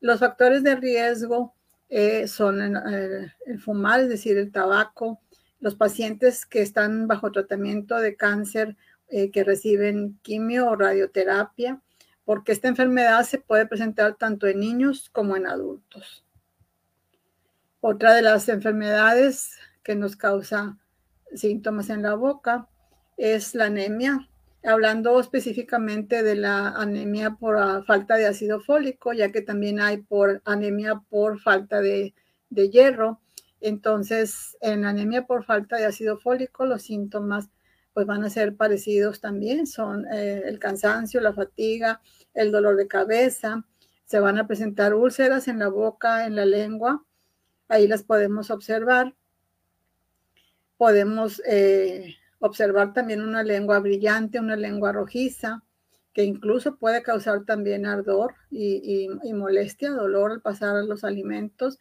Los 0.00 0.20
factores 0.20 0.62
de 0.62 0.76
riesgo 0.76 1.54
eh, 1.88 2.26
son 2.26 2.76
eh, 2.76 3.34
el 3.46 3.60
fumar, 3.60 4.00
es 4.00 4.08
decir, 4.08 4.38
el 4.38 4.50
tabaco, 4.50 5.20
los 5.60 5.74
pacientes 5.74 6.46
que 6.46 6.62
están 6.62 7.06
bajo 7.06 7.30
tratamiento 7.30 7.96
de 7.98 8.16
cáncer, 8.16 8.76
que 9.30 9.44
reciben 9.44 10.18
quimio 10.22 10.70
o 10.70 10.74
radioterapia, 10.74 11.82
porque 12.24 12.52
esta 12.52 12.68
enfermedad 12.68 13.24
se 13.24 13.38
puede 13.38 13.66
presentar 13.66 14.14
tanto 14.14 14.46
en 14.46 14.60
niños 14.60 15.10
como 15.10 15.36
en 15.36 15.46
adultos. 15.46 16.24
Otra 17.82 18.14
de 18.14 18.22
las 18.22 18.48
enfermedades 18.48 19.58
que 19.82 19.94
nos 19.94 20.16
causa 20.16 20.78
síntomas 21.34 21.90
en 21.90 22.02
la 22.02 22.14
boca 22.14 22.68
es 23.16 23.54
la 23.54 23.66
anemia, 23.66 24.30
hablando 24.64 25.18
específicamente 25.18 26.22
de 26.22 26.36
la 26.36 26.68
anemia 26.68 27.32
por 27.34 27.84
falta 27.84 28.16
de 28.16 28.26
ácido 28.26 28.60
fólico, 28.60 29.12
ya 29.12 29.32
que 29.32 29.42
también 29.42 29.80
hay 29.80 29.98
por 29.98 30.40
anemia 30.44 31.02
por 31.08 31.40
falta 31.40 31.80
de, 31.80 32.14
hierro. 32.50 33.20
Entonces, 33.60 34.56
en 34.60 34.84
anemia 34.84 35.26
por 35.26 35.44
falta 35.44 35.76
de 35.76 35.86
ácido 35.86 36.18
fólico, 36.18 36.66
los 36.66 36.82
síntomas 36.82 37.48
pues 37.92 38.06
van 38.06 38.24
a 38.24 38.30
ser 38.30 38.56
parecidos 38.56 39.20
también, 39.20 39.66
son 39.66 40.06
eh, 40.12 40.42
el 40.46 40.58
cansancio, 40.58 41.20
la 41.20 41.34
fatiga, 41.34 42.00
el 42.32 42.50
dolor 42.50 42.76
de 42.76 42.88
cabeza, 42.88 43.66
se 44.06 44.18
van 44.18 44.38
a 44.38 44.46
presentar 44.46 44.94
úlceras 44.94 45.46
en 45.48 45.58
la 45.58 45.68
boca, 45.68 46.26
en 46.26 46.36
la 46.36 46.46
lengua, 46.46 47.04
ahí 47.68 47.86
las 47.86 48.02
podemos 48.02 48.50
observar. 48.50 49.14
Podemos 50.78 51.42
eh, 51.46 52.16
observar 52.42 52.92
también 52.92 53.22
una 53.22 53.44
lengua 53.44 53.78
brillante, 53.78 54.40
una 54.40 54.56
lengua 54.56 54.90
rojiza, 54.90 55.62
que 56.12 56.24
incluso 56.24 56.76
puede 56.76 57.02
causar 57.02 57.44
también 57.44 57.86
ardor 57.86 58.34
y, 58.50 59.08
molestia, 59.32 59.90
dolor 59.92 60.32
al 60.32 60.42
pasar 60.42 60.84
los 60.84 61.04
alimentos. 61.04 61.78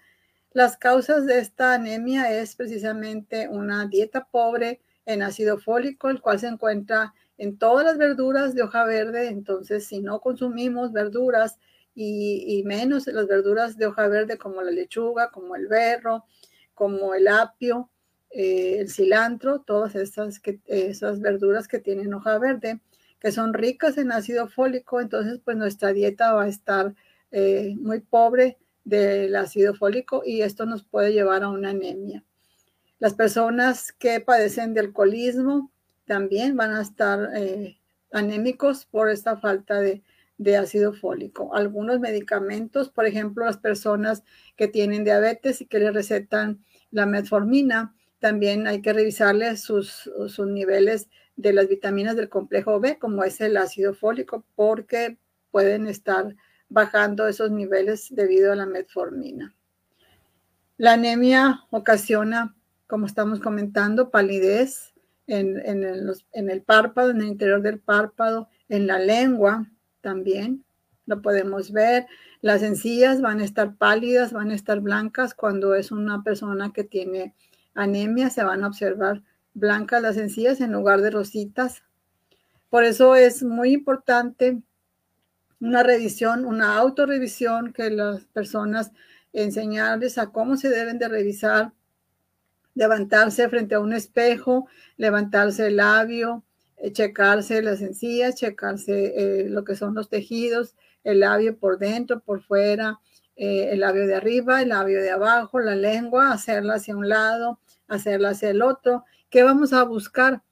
Las 0.53 0.77
causas 0.77 1.25
de 1.25 1.39
esta 1.39 1.73
anemia 1.73 2.39
es 2.39 2.55
precisamente 2.55 3.47
una 3.49 3.87
dieta 3.87 4.27
pobre 4.31 4.81
en 5.07 5.23
ácido 5.23 5.57
fólico, 5.57 6.09
el 6.09 6.21
cual 6.21 6.39
se 6.39 6.47
encuentra 6.47 7.13
en 7.39 7.57
todas 7.57 7.83
las 7.83 7.97
verduras 7.97 8.53
de 8.53 8.61
hoja 8.61 8.85
verde. 8.85 9.29
Entonces, 9.29 9.87
si 9.87 9.99
no 9.99 10.21
consumimos 10.21 10.93
verduras 10.93 11.57
y, 11.95 12.45
y 12.47 12.63
menos 12.63 13.07
las 13.07 13.27
verduras 13.27 13.77
de 13.77 13.87
hoja 13.87 14.07
verde 14.07 14.37
como 14.37 14.61
la 14.61 14.69
lechuga, 14.69 15.31
como 15.31 15.55
el 15.55 15.67
berro, 15.67 16.25
como 16.75 17.15
el 17.15 17.27
apio, 17.27 17.89
eh, 18.33 18.77
el 18.79 18.89
cilantro, 18.89 19.61
todas 19.61 19.93
que, 20.41 20.59
esas 20.65 21.19
verduras 21.19 21.67
que 21.67 21.79
tienen 21.79 22.13
hoja 22.13 22.37
verde, 22.39 22.79
que 23.19 23.31
son 23.31 23.53
ricas 23.53 23.97
en 23.97 24.11
ácido 24.11 24.47
fólico, 24.47 25.01
entonces 25.01 25.39
pues 25.43 25.57
nuestra 25.57 25.93
dieta 25.93 26.33
va 26.33 26.43
a 26.43 26.47
estar 26.47 26.95
eh, 27.31 27.75
muy 27.79 27.99
pobre 27.99 28.57
del 28.83 29.35
ácido 29.35 29.75
fólico 29.75 30.23
y 30.25 30.41
esto 30.41 30.65
nos 30.65 30.83
puede 30.83 31.13
llevar 31.13 31.43
a 31.43 31.49
una 31.49 31.69
anemia. 31.69 32.23
Las 32.99 33.13
personas 33.13 33.91
que 33.91 34.19
padecen 34.19 34.73
de 34.73 34.81
alcoholismo 34.81 35.71
también 36.05 36.55
van 36.55 36.73
a 36.73 36.81
estar 36.81 37.29
eh, 37.35 37.79
anémicos 38.11 38.85
por 38.85 39.09
esta 39.09 39.37
falta 39.37 39.79
de, 39.79 40.03
de 40.37 40.57
ácido 40.57 40.93
fólico. 40.93 41.53
Algunos 41.53 41.99
medicamentos, 41.99 42.89
por 42.89 43.05
ejemplo, 43.05 43.45
las 43.45 43.57
personas 43.57 44.23
que 44.55 44.67
tienen 44.67 45.03
diabetes 45.03 45.61
y 45.61 45.67
que 45.67 45.79
les 45.79 45.93
recetan 45.93 46.63
la 46.89 47.05
metformina, 47.05 47.93
también 48.21 48.67
hay 48.67 48.81
que 48.81 48.93
revisarle 48.93 49.57
sus, 49.57 50.09
sus 50.27 50.47
niveles 50.47 51.09
de 51.35 51.53
las 51.53 51.67
vitaminas 51.67 52.15
del 52.15 52.29
complejo 52.29 52.79
B, 52.79 52.99
como 52.99 53.23
es 53.23 53.41
el 53.41 53.57
ácido 53.57 53.95
fólico, 53.95 54.45
porque 54.55 55.17
pueden 55.49 55.87
estar 55.87 56.35
bajando 56.69 57.27
esos 57.27 57.49
niveles 57.49 58.07
debido 58.11 58.53
a 58.53 58.55
la 58.55 58.67
metformina. 58.67 59.55
La 60.77 60.93
anemia 60.93 61.61
ocasiona, 61.71 62.55
como 62.85 63.07
estamos 63.07 63.39
comentando, 63.39 64.11
palidez 64.11 64.93
en, 65.25 65.59
en, 65.65 65.83
el, 65.83 66.13
en, 66.33 66.49
el, 66.51 66.61
párpado, 66.61 67.09
en 67.09 67.21
el 67.21 67.27
interior 67.27 67.63
del 67.63 67.79
párpado, 67.79 68.49
en 68.69 68.85
la 68.85 68.99
lengua 68.99 69.67
también, 70.01 70.63
lo 71.07 71.23
podemos 71.23 71.71
ver. 71.71 72.05
Las 72.41 72.61
encías 72.61 73.19
van 73.19 73.39
a 73.39 73.45
estar 73.45 73.75
pálidas, 73.77 74.31
van 74.31 74.51
a 74.51 74.55
estar 74.55 74.79
blancas 74.79 75.33
cuando 75.33 75.73
es 75.73 75.91
una 75.91 76.23
persona 76.23 76.71
que 76.71 76.83
tiene 76.83 77.33
anemia, 77.73 78.29
se 78.29 78.43
van 78.43 78.63
a 78.63 78.67
observar 78.67 79.23
blancas 79.53 80.01
las 80.01 80.17
encías 80.17 80.61
en 80.61 80.71
lugar 80.71 81.01
de 81.01 81.11
rositas. 81.11 81.83
Por 82.69 82.83
eso 82.83 83.15
es 83.15 83.43
muy 83.43 83.73
importante 83.73 84.61
una 85.59 85.83
revisión, 85.83 86.45
una 86.45 86.77
autorrevisión 86.77 87.73
que 87.73 87.89
las 87.89 88.25
personas 88.25 88.91
enseñarles 89.33 90.17
a 90.17 90.27
cómo 90.27 90.57
se 90.57 90.69
deben 90.69 90.97
de 90.97 91.07
revisar, 91.07 91.73
levantarse 92.73 93.47
frente 93.49 93.75
a 93.75 93.79
un 93.79 93.93
espejo, 93.93 94.67
levantarse 94.97 95.67
el 95.67 95.77
labio, 95.77 96.43
eh, 96.77 96.91
checarse 96.91 97.61
las 97.61 97.81
encías, 97.81 98.35
checarse 98.35 99.13
eh, 99.15 99.49
lo 99.49 99.63
que 99.63 99.75
son 99.75 99.93
los 99.93 100.09
tejidos, 100.09 100.75
el 101.03 101.21
labio 101.21 101.57
por 101.57 101.77
dentro, 101.77 102.19
por 102.19 102.41
fuera, 102.41 102.99
eh, 103.41 103.73
el 103.73 103.79
labio 103.79 104.05
de 104.05 104.13
arriba, 104.13 104.61
el 104.61 104.69
labio 104.69 105.01
de 105.01 105.09
abajo, 105.09 105.59
la 105.59 105.73
lengua, 105.73 106.31
hacerla 106.31 106.75
hacia 106.75 106.95
un 106.95 107.09
lado, 107.09 107.59
hacerla 107.87 108.29
hacia 108.29 108.51
el 108.51 108.61
otro. 108.61 109.03
¿Qué 109.31 109.41
vamos 109.41 109.73
a 109.73 109.81
buscar? 109.83 110.43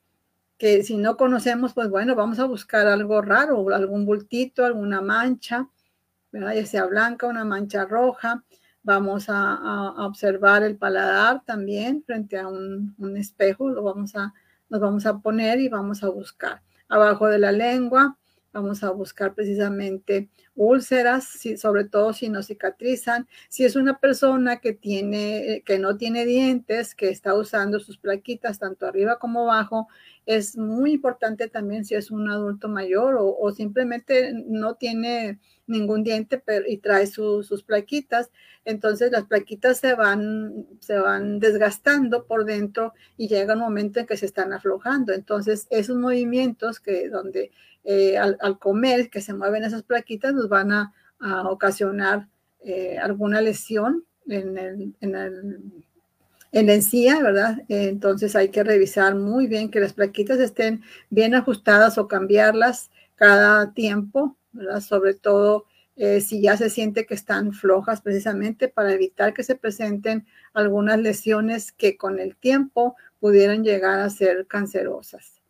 Que 0.58 0.82
si 0.84 0.98
no 0.98 1.16
conocemos, 1.16 1.76
pues 1.76 1.88
bueno, 1.92 2.16
vamos 2.16 2.40
a 2.40 2.46
buscar 2.46 2.88
algo 2.88 3.22
raro, 3.22 3.70
algún 3.70 4.08
bultito, 4.08 4.66
alguna 4.66 5.02
mancha, 5.02 5.70
¿verdad? 6.32 6.56
ya 6.56 6.66
sea 6.66 6.86
blanca, 6.88 7.28
una 7.28 7.46
mancha 7.46 7.86
roja. 7.86 8.44
Vamos 8.82 9.26
a, 9.28 9.94
observar 10.08 10.64
el 10.64 10.76
paladar 10.76 11.44
también 11.46 12.04
frente 12.04 12.40
a 12.40 12.48
un, 12.48 12.96
un, 12.98 13.18
espejo, 13.18 13.70
lo 13.70 13.84
vamos 13.84 14.16
a, 14.16 14.34
nos 14.68 14.82
vamos 14.82 15.06
a 15.06 15.20
poner 15.20 15.60
y 15.60 15.70
vamos 15.70 16.04
a 16.04 16.10
buscar. 16.10 16.64
Abajo 16.88 17.28
de 17.28 17.38
la 17.38 17.52
lengua, 17.52 18.18
Vamos 18.52 18.84
a 18.84 18.90
buscar 18.90 19.36
precisamente 19.36 20.30
úlceras, 20.56 21.40
sobre 21.58 21.86
todo 21.86 22.14
si 22.14 22.30
no 22.30 22.42
cicatrizan. 22.42 23.28
Si 23.48 23.64
es 23.64 23.76
una 23.76 24.00
persona 24.00 24.58
que, 24.58 24.74
tiene, 24.74 25.62
que 25.66 25.78
no 25.78 25.98
tiene 25.98 26.26
dientes, 26.26 26.96
que 26.96 27.10
está 27.10 27.36
usando 27.36 27.80
sus 27.80 28.00
plaquitas 28.00 28.58
tanto 28.58 28.88
arriba 28.88 29.20
como 29.20 29.44
abajo, 29.44 29.88
es 30.26 30.58
muy 30.58 30.94
importante 30.94 31.48
también 31.48 31.86
si 31.86 31.96
es 31.96 32.12
un 32.12 32.30
adulto 32.30 32.70
mayor 32.70 33.18
o, 33.20 33.52
simplemente 33.52 34.32
no 34.34 34.76
tiene 34.76 35.40
ningún 35.70 36.04
diente 36.04 36.42
y 36.68 36.78
trae 36.78 37.08
sus 37.08 37.64
plaquitas. 37.64 38.30
Entonces 38.66 39.12
las 39.12 39.26
plaquitas 39.26 39.78
se 39.78 39.96
van, 39.96 40.68
se 40.80 40.98
van 40.98 41.40
desgastando 41.40 42.26
por 42.26 42.46
dentro 42.46 42.94
y 43.18 43.28
llega 43.28 43.54
un 43.54 43.62
momento 43.62 44.00
en 44.00 44.06
que 44.06 44.18
se 44.18 44.26
están 44.26 44.52
aflojando. 44.54 45.14
Entonces 45.14 45.68
esos 45.70 45.98
movimientos 45.98 46.80
que 46.80 47.10
donde 47.10 47.52
eh, 47.84 48.18
al, 48.18 48.60
comer, 48.60 49.10
que 49.10 49.22
se 49.22 49.34
mueven 49.34 49.64
esas 49.64 49.84
plaquitas, 49.84 50.34
nos 50.34 50.50
van 50.50 50.72
a, 50.72 50.94
ocasionar 51.50 52.30
eh, 52.62 52.98
alguna 52.98 53.42
lesión 53.42 54.06
en, 54.28 54.58
el, 54.58 54.96
en, 55.02 55.16
el, 55.16 55.62
en, 56.54 56.70
encía, 56.70 57.22
¿verdad? 57.22 57.58
entonces 57.68 58.38
hay 58.38 58.50
que 58.50 58.64
revisar 58.64 59.16
muy 59.16 59.48
bien 59.48 59.70
que 59.70 59.82
las 59.82 59.92
plaquitas 59.92 60.40
estén 60.40 60.82
bien 61.10 61.36
ajustadas 61.36 61.98
o 61.98 62.08
cambiarlas 62.08 62.90
cada 63.16 63.74
tiempo, 63.74 64.38
Sobre 64.82 65.14
todo 65.14 65.66
eh, 66.02 66.22
si 66.22 66.42
ya 66.42 66.56
se 66.56 66.70
siente 66.70 67.06
que 67.06 67.14
están 67.14 67.52
flojas 67.52 68.00
precisamente 68.00 68.70
para 68.70 68.94
evitar 68.94 69.34
que 69.34 69.44
se 69.44 69.56
presenten 69.56 70.26
algunas 70.54 70.98
lesiones 70.98 71.74
que 71.74 71.98
con 71.98 72.22
el 72.22 72.38
tiempo 72.38 72.96
pudieran 73.20 73.66
llegar 73.66 74.00
a 74.00 74.10
ser 74.10 74.48
cancerosas. 74.48 75.42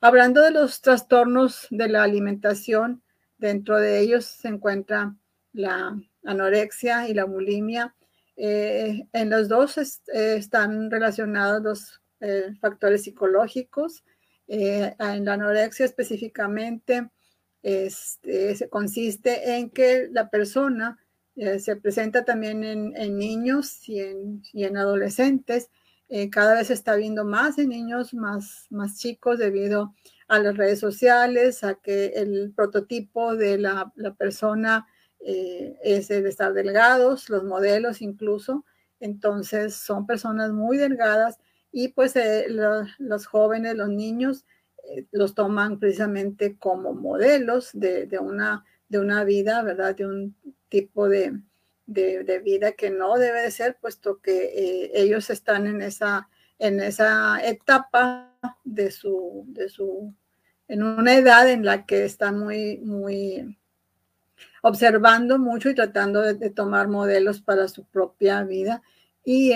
Hablando 0.00 0.40
de 0.40 0.50
los 0.50 0.80
trastornos 0.80 1.66
de 1.68 1.90
la 1.90 2.04
alimentación, 2.04 3.02
dentro 3.36 3.76
de 3.76 4.00
ellos 4.00 4.24
se 4.24 4.48
encuentra 4.48 5.14
la 5.52 5.94
anorexia 6.24 7.06
y 7.06 7.12
la 7.12 7.24
bulimia. 7.24 7.94
en 8.34 9.28
los 9.28 9.48
dos 9.48 9.76
están 9.76 10.90
relacionados 10.90 11.62
los 11.62 12.00
factores 12.60 13.02
psicológicos. 13.02 14.04
en 14.46 15.24
la 15.26 15.34
anorexia 15.34 15.84
específicamente, 15.84 17.10
este, 17.62 18.68
consiste 18.70 19.56
en 19.56 19.70
que 19.70 20.08
la 20.10 20.30
persona 20.30 20.98
se 21.60 21.76
presenta 21.76 22.24
también 22.24 22.64
en, 22.64 23.16
niños 23.16 23.88
y 23.88 24.00
en, 24.00 24.76
adolescentes. 24.76 25.70
cada 26.32 26.54
vez 26.54 26.66
se 26.66 26.74
está 26.74 26.96
viendo 26.96 27.24
más 27.24 27.58
en 27.58 27.68
niños 27.68 28.12
más, 28.12 28.66
más 28.70 28.98
chicos 28.98 29.38
debido 29.38 29.94
a 30.28 30.38
las 30.38 30.56
redes 30.56 30.78
sociales, 30.78 31.64
a 31.64 31.74
que 31.74 32.12
el 32.16 32.52
prototipo 32.54 33.34
de 33.34 33.58
la, 33.58 33.92
persona 34.18 34.86
eh, 35.20 35.76
es 35.82 36.10
el 36.10 36.26
estar 36.26 36.52
delgados, 36.52 37.30
los 37.30 37.44
modelos 37.44 38.02
incluso. 38.02 38.64
Entonces 39.00 39.74
son 39.74 40.06
personas 40.06 40.52
muy 40.52 40.76
delgadas 40.76 41.38
y 41.72 41.88
pues 41.88 42.14
eh, 42.16 42.46
los 42.98 43.26
jóvenes, 43.26 43.74
los 43.74 43.88
niños, 43.88 44.44
eh, 44.44 44.57
los 45.10 45.34
toman 45.34 45.78
precisamente 45.78 46.56
como 46.58 46.92
modelos 46.92 47.70
de, 47.72 48.08
una, 48.20 48.64
de 48.88 48.98
una 48.98 49.24
vida, 49.24 49.62
¿verdad? 49.62 49.96
De 49.96 50.06
un 50.06 50.36
tipo 50.68 51.08
de, 51.08 51.40
de, 51.86 52.38
vida 52.40 52.72
que 52.72 52.90
no 52.90 53.16
debe 53.16 53.42
de 53.42 53.50
ser, 53.50 53.78
puesto 53.80 54.20
que 54.20 54.90
ellos 54.94 55.30
están 55.30 55.66
en 55.66 55.82
esa, 55.82 56.28
en 56.58 56.80
esa 56.80 57.40
etapa 57.42 58.36
de 58.64 58.90
su, 58.90 59.44
de 59.48 59.68
su, 59.68 60.14
en 60.68 60.82
una 60.82 61.14
edad 61.16 61.48
en 61.48 61.64
la 61.64 61.86
que 61.86 62.04
están 62.04 62.38
muy, 62.38 62.78
muy 62.78 63.58
observando 64.62 65.38
mucho 65.38 65.70
y 65.70 65.74
tratando 65.74 66.22
de, 66.22 66.50
tomar 66.50 66.88
modelos 66.88 67.40
para 67.40 67.68
su 67.68 67.84
propia 67.84 68.42
vida. 68.44 68.82
Y 69.24 69.52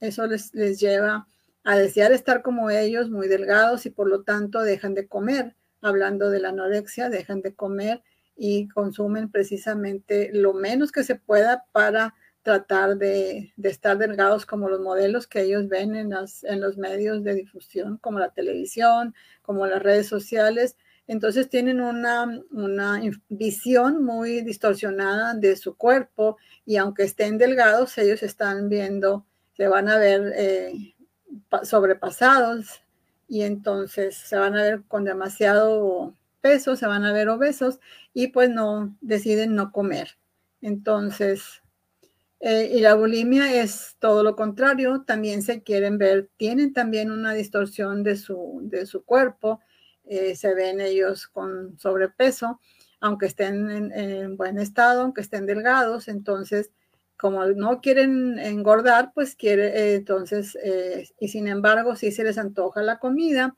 eso 0.00 0.26
les, 0.26 0.54
les 0.54 0.80
lleva 0.80 1.26
a 1.64 1.76
desear 1.76 2.12
estar 2.12 2.42
como 2.42 2.70
ellos, 2.70 3.10
muy 3.10 3.28
delgados, 3.28 3.86
y 3.86 3.90
por 3.90 4.08
lo 4.08 4.22
tanto 4.22 4.60
dejan 4.62 4.94
de 4.94 5.06
comer. 5.06 5.54
Hablando 5.80 6.30
de 6.30 6.40
la 6.40 6.50
anorexia, 6.50 7.08
dejan 7.08 7.42
de 7.42 7.54
comer 7.54 8.02
y 8.36 8.68
consumen 8.68 9.30
precisamente 9.30 10.30
lo 10.32 10.54
menos 10.54 10.92
que 10.92 11.04
se 11.04 11.16
pueda 11.16 11.64
para 11.72 12.14
tratar 12.42 12.96
de, 12.96 13.52
estar 13.62 13.98
delgados 13.98 14.46
como 14.46 14.68
los 14.68 14.80
modelos 14.80 15.26
que 15.26 15.42
ellos 15.42 15.68
ven 15.68 15.94
en, 15.94 16.12
en 16.12 16.60
los 16.60 16.76
medios 16.76 17.22
de 17.22 17.34
difusión, 17.34 17.98
como 17.98 18.18
la 18.18 18.30
televisión, 18.30 19.14
como 19.42 19.66
las 19.66 19.82
redes 19.82 20.08
sociales. 20.08 20.76
Entonces 21.06 21.48
tienen 21.48 21.80
una, 21.80 22.42
una 22.50 23.00
visión 23.28 24.04
muy 24.04 24.40
distorsionada 24.42 25.34
de 25.34 25.56
su 25.56 25.76
cuerpo 25.76 26.36
y 26.64 26.76
aunque 26.76 27.04
estén 27.04 27.38
delgados, 27.38 27.96
ellos 27.98 28.22
están 28.22 28.68
viendo, 28.68 29.26
se 29.56 29.68
van 29.68 29.88
a 29.88 29.98
ver 29.98 30.32
eh, 30.36 30.94
sobrepasados 31.64 32.82
y 33.28 33.42
entonces 33.42 34.16
se 34.16 34.36
van 34.36 34.56
a 34.56 34.62
ver 34.62 34.82
con 34.88 35.04
demasiado 35.04 36.14
peso, 36.40 36.76
se 36.76 36.86
van 36.86 37.04
a 37.04 37.12
ver 37.12 37.28
obesos 37.28 37.80
y 38.12 38.28
pues 38.28 38.50
no 38.50 38.96
deciden 39.00 39.54
no 39.54 39.72
comer. 39.72 40.18
Entonces, 40.60 41.62
eh, 42.40 42.70
y 42.74 42.80
la 42.80 42.94
bulimia 42.94 43.62
es 43.62 43.96
todo 44.00 44.22
lo 44.24 44.34
contrario, 44.36 45.04
también 45.06 45.42
se 45.42 45.62
quieren 45.62 45.96
ver, 45.96 46.28
tienen 46.36 46.72
también 46.72 47.10
una 47.10 47.32
distorsión 47.32 48.02
de 48.02 48.16
su, 48.16 48.60
de 48.64 48.84
su 48.84 49.04
cuerpo, 49.04 49.60
eh, 50.04 50.34
se 50.34 50.52
ven 50.52 50.80
ellos 50.80 51.28
con 51.28 51.78
sobrepeso, 51.78 52.60
aunque 53.00 53.26
estén 53.26 53.92
en, 53.92 54.36
buen 54.36 54.58
estado, 54.58 55.02
aunque 55.02 55.20
estén 55.20 55.46
delgados, 55.46 56.08
entonces 56.08 56.72
como 57.22 57.46
no 57.46 57.80
quieren 57.80 58.38
engordar, 58.40 59.12
pues 59.14 59.36
quiere, 59.36 59.68
eh, 59.68 59.94
entonces, 59.94 60.58
y 61.20 61.28
sin 61.28 61.46
embargo, 61.46 61.94
si 61.94 62.10
se 62.10 62.24
les 62.24 62.36
antoja 62.36 62.82
la 62.82 62.98
comida, 62.98 63.56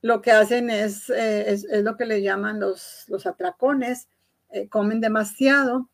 lo 0.00 0.20
que 0.20 0.32
hacen 0.32 0.68
es, 0.68 1.08
es, 1.08 1.64
es, 1.64 1.84
lo 1.84 1.96
que 1.96 2.06
le 2.06 2.22
llaman 2.22 2.58
los, 2.58 3.04
los 3.06 3.24
atracones, 3.26 4.08
comen 4.68 5.00
demasiado 5.00 5.88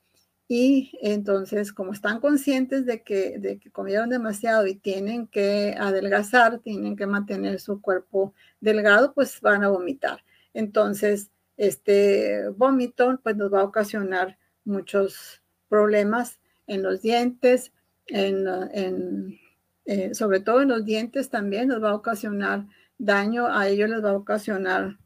y 0.49 0.99
entonces, 1.03 1.75
como 1.75 1.93
están 1.93 2.21
conscientes 2.21 2.87
de 2.87 3.03
que, 3.03 3.39
de 3.39 3.59
que 3.59 3.71
comieron 3.71 4.09
demasiado 4.09 4.67
y 4.67 4.77
tienen 4.77 5.27
que 5.27 5.77
adelgazar, 5.79 6.61
tienen 6.61 6.97
que 6.97 7.07
mantener 7.07 7.61
su 7.61 7.83
cuerpo 7.83 8.33
delgado, 8.59 9.13
pues 9.13 9.43
van 9.43 9.63
a 9.63 9.69
vomitar. 9.69 10.25
Entonces, 10.55 11.31
este 11.59 12.49
vómito 12.49 13.21
pues 13.23 13.37
nos 13.37 13.53
va 13.53 13.61
a 13.61 13.65
ocasionar 13.65 14.39
muchos 14.65 15.43
problemas 15.69 16.41
en 16.69 16.83
los 16.83 17.03
dientes, 17.03 17.73
en, 18.07 19.39
eh, 19.85 20.15
sobre 20.15 20.41
todo 20.41 20.63
en 20.63 20.69
los 20.69 20.85
dientes 20.85 21.31
también 21.31 21.69
nos 21.69 21.83
va 21.83 21.91
a 21.91 21.95
ocasionar 21.95 22.67
daño, 22.99 23.47
a 23.47 23.69
ellos 23.69 23.91
les 23.91 24.05
va 24.05 24.11
a 24.11 24.17
ocasionar 24.17 24.99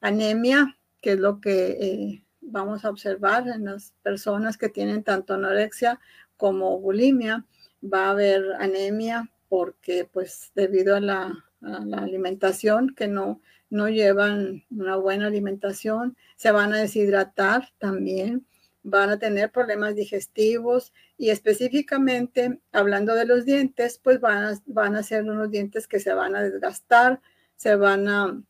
anemia, 0.00 0.78
que 1.00 1.12
es 1.12 1.18
lo 1.20 1.40
que 1.40 1.70
eh, 1.80 2.24
vamos 2.40 2.84
a 2.84 2.90
observar 2.90 3.48
en 3.48 3.66
las 3.66 3.92
personas 4.02 4.56
que 4.56 4.68
tienen 4.68 5.02
tanto 5.02 5.34
anorexia 5.34 6.00
como 6.36 6.78
bulimia, 6.78 7.44
va 7.82 8.06
a 8.06 8.10
haber 8.10 8.52
anemia 8.58 9.30
porque 9.48 10.08
pues 10.10 10.52
debido 10.54 10.96
a 10.96 11.00
la, 11.00 11.44
alimentación 11.62 12.94
que 12.94 13.06
no, 13.06 13.42
no 13.68 13.90
llevan 13.90 14.64
una 14.70 14.96
buena 14.96 15.26
alimentación, 15.26 16.16
se 16.36 16.52
van 16.52 16.72
a 16.72 16.78
deshidratar 16.78 17.68
también, 17.78 18.46
van 18.82 19.10
a 19.10 19.18
tener 19.18 19.50
problemas 19.50 19.94
digestivos 19.94 20.92
y 21.16 21.30
específicamente 21.30 22.60
hablando 22.72 23.14
de 23.14 23.26
los 23.26 23.44
dientes, 23.44 24.00
pues 24.02 24.20
van 24.20 24.44
a, 24.44 24.62
van 24.66 24.96
a 24.96 25.02
ser 25.02 25.24
unos 25.24 25.50
dientes 25.50 25.86
que 25.86 26.00
se 26.00 26.14
van 26.14 26.34
a 26.34 26.42
desgastar, 26.42 27.20
se 27.56 27.76
van 27.76 28.08
a, 28.08 28.42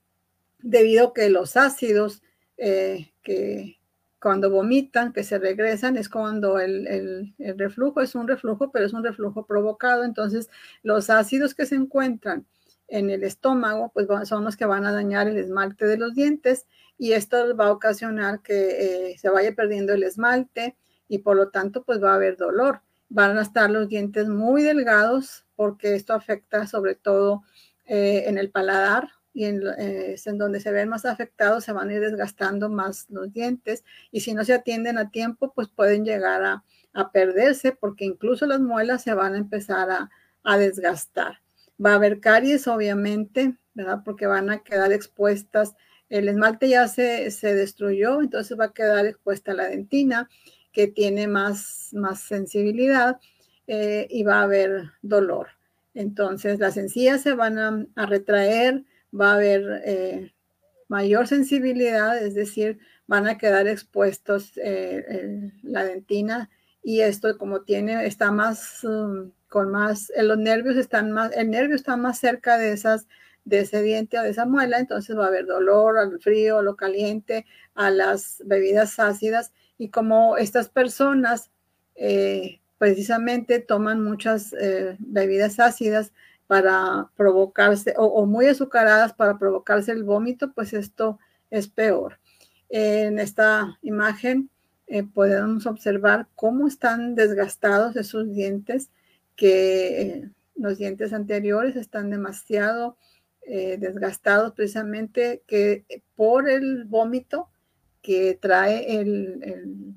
debido 0.59 1.09
a 1.09 1.15
que 1.15 1.31
los 1.31 1.57
ácidos 1.57 2.23
eh, 2.57 3.13
que, 3.23 3.81
cuando 4.21 4.51
vomitan, 4.51 5.13
que 5.13 5.25
se 5.25 5.39
regresan, 5.39 5.97
es 5.97 6.09
cuando 6.09 6.61
el, 6.61 7.35
reflujo 7.39 8.03
es 8.03 8.15
un 8.15 8.29
reflujo, 8.29 8.71
pero 8.71 8.85
es 8.85 8.93
un 8.93 9.03
reflujo 9.03 9.47
provocado. 9.47 10.05
Entonces, 10.05 10.51
los 10.83 11.09
ácidos 11.11 11.55
que 11.55 11.67
se 11.67 11.75
encuentran 11.75 12.47
en 12.91 13.11
el 13.11 13.25
estómago, 13.25 13.91
pues 13.95 14.07
son 14.29 14.45
los 14.45 14.57
que 14.57 14.67
van 14.67 14.85
a 14.85 14.93
dañar 14.93 15.29
el 15.29 15.39
esmalte 15.39 15.87
de 15.87 15.97
los 15.97 16.15
dientes 16.15 16.67
y 16.99 17.13
esto 17.13 17.57
va 17.57 17.67
a 17.67 17.73
ocasionar 17.73 18.43
que 18.43 19.13
eh, 19.13 19.19
se 19.19 19.31
vaya 19.31 19.55
perdiendo 19.55 19.93
el 19.95 20.03
esmalte 20.03 20.77
y 21.09 21.19
por 21.19 21.37
lo 21.37 21.49
tanto, 21.49 21.83
pues 21.83 22.03
va 22.03 22.13
a 22.13 22.17
haber 22.17 22.37
dolor. 22.37 22.83
Van 23.09 23.37
a 23.39 23.43
estar 23.43 23.71
los 23.71 23.89
dientes 23.89 24.29
muy 24.29 24.63
delgados 24.63 25.45
porque 25.57 25.95
esto 25.95 26.13
afecta 26.13 26.67
sobre 26.67 26.95
todo 26.95 27.43
eh, 27.87 28.25
en 28.27 28.39
el 28.39 28.51
paladar, 28.51 29.09
y 29.33 29.45
en, 29.45 29.63
eh, 29.79 30.17
en, 30.25 30.39
donde 30.39 30.61
se 30.61 30.73
ven 30.73 30.89
más 30.89 31.05
afectados 31.05 31.65
se 31.65 31.73
van 31.73 31.89
a 31.89 31.95
ir 31.95 32.01
desgastando 32.01 32.69
más 32.69 33.07
los 33.11 33.33
dientes 33.33 33.85
y 34.11 34.21
si 34.21 34.35
no 34.35 34.45
se 34.45 34.55
atienden 34.55 34.99
a 34.99 35.11
tiempo 35.11 35.53
pues 35.55 35.69
pueden 35.69 36.05
llegar 36.05 36.43
a, 36.43 36.65
a 36.93 37.13
perderse 37.13 37.73
porque 37.73 38.05
incluso 38.05 38.47
las 38.47 38.61
muelas 38.61 39.03
se 39.03 39.15
van 39.15 39.35
a 39.35 39.39
empezar 39.39 39.91
a, 39.91 40.11
a, 40.43 40.59
desgastar. 40.59 41.41
Va 41.85 41.93
a 41.93 41.95
haber 41.97 42.21
caries 42.21 42.67
obviamente, 42.69 43.57
¿verdad? 43.75 44.03
Porque 44.05 44.27
van 44.27 44.51
a 44.51 44.63
quedar 44.63 44.93
expuestas, 44.93 45.75
el 46.09 46.29
esmalte 46.29 46.69
ya 46.69 46.89
se, 46.89 47.31
se 47.31 47.55
destruyó, 47.55 48.21
entonces 48.21 48.59
va 48.59 48.67
a 48.67 48.73
quedar 48.73 49.07
expuesta 49.07 49.55
la 49.55 49.69
dentina 49.69 50.29
que 50.73 50.89
tiene 50.89 51.29
más, 51.29 51.91
más 51.93 52.21
sensibilidad 52.21 53.19
eh, 53.67 54.07
y 54.11 54.23
va 54.25 54.41
a 54.41 54.43
haber 54.43 54.91
dolor. 55.03 55.49
Entonces 55.95 56.59
las 56.59 56.77
encías 56.77 57.23
se 57.23 57.35
van 57.35 57.59
a, 57.59 58.07
retraer, 58.07 58.85
va 59.19 59.33
a 59.33 59.35
haber 59.35 59.83
eh, 59.85 60.33
mayor 60.89 61.27
sensibilidad, 61.27 62.21
es 62.23 62.35
decir, 62.35 62.79
van 63.07 63.27
a 63.27 63.39
quedar 63.39 63.67
expuestos 63.67 64.53
eh, 64.57 65.53
la 65.63 65.85
dentina 65.85 66.51
y 66.83 67.01
esto 67.01 67.37
como 67.39 67.63
tiene, 67.63 68.07
está 68.07 68.31
más, 68.31 68.85
um, 68.85 69.33
con 69.51 69.71
más, 69.71 70.11
eh, 70.17 70.23
los 70.23 70.39
nervios 70.39 70.77
están 70.77 71.13
más, 71.13 71.33
el 71.37 71.51
nervio 71.51 71.77
está 71.77 71.99
más 71.99 72.19
cerca 72.19 72.57
de 72.57 72.73
esas, 72.73 73.07
de 73.45 73.61
ese 73.61 73.83
diente 73.83 74.19
o 74.19 74.23
de 74.23 74.31
esa 74.31 74.47
muela, 74.47 74.79
entonces 74.79 75.15
va 75.15 75.25
a 75.25 75.29
haber 75.29 75.45
dolor 75.45 75.99
al 75.99 76.19
frío, 76.21 76.59
a 76.59 76.63
lo 76.63 76.77
caliente, 76.77 77.45
a 77.75 77.91
las 77.91 78.43
bebidas 78.47 78.99
ácidas 78.99 79.53
y 79.77 79.91
como 79.91 80.39
estas 80.39 80.71
personas 80.71 81.51
precisamente 82.79 83.61
toman 83.61 84.03
muchas 84.03 84.55
bebidas 84.99 85.61
ácidas, 85.61 86.13
para 86.51 87.09
provocarse, 87.15 87.95
o, 87.97 88.27
muy 88.27 88.47
azucaradas 88.47 89.13
para 89.13 89.39
provocarse 89.39 89.93
el 89.93 90.03
vómito, 90.03 90.51
pues 90.53 90.73
esto 90.73 91.21
es 91.49 91.69
peor. 91.69 92.19
En 92.69 93.21
esta 93.21 93.79
imagen 93.83 94.51
eh, 94.89 95.05
podemos 95.05 95.67
observar 95.67 96.27
cómo 96.35 96.67
están 96.67 97.15
desgastados 97.15 97.95
esos 97.95 98.33
dientes, 98.33 98.91
que 99.41 100.03
eh, 100.03 100.31
los 100.55 100.77
dientes 100.77 101.15
anteriores 101.15 101.75
están 101.75 102.11
demasiado 102.11 102.99
eh, 103.41 103.79
desgastados 103.79 104.53
precisamente 104.53 105.43
que 105.47 105.87
por 106.15 106.51
el 106.51 106.85
vómito 106.85 107.49
que 108.03 108.39
trae 108.39 109.01
el, 109.01 109.97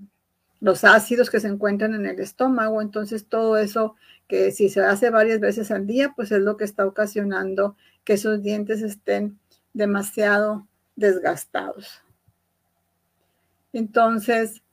los 0.61 0.85
ácidos 0.85 1.29
que 1.29 1.41
se 1.41 1.49
encuentran 1.49 1.93
en 1.93 2.05
el 2.05 2.21
estómago. 2.21 2.81
Entonces, 2.81 3.27
todo 3.27 3.57
eso 3.57 3.97
que 4.29 4.53
si 4.53 4.69
se 4.69 4.79
hace 4.79 5.09
varias 5.09 5.41
veces 5.41 5.71
al 5.71 5.87
día, 5.87 6.13
pues 6.15 6.31
es 6.31 6.39
lo 6.39 6.55
que 6.55 6.63
está 6.63 6.85
ocasionando 6.85 7.75
que 8.05 8.13
esos 8.13 8.41
dientes 8.41 8.81
estén 8.81 9.37
demasiado 9.73 10.65
desgastados. 10.95 12.01
Entonces, 13.73 14.63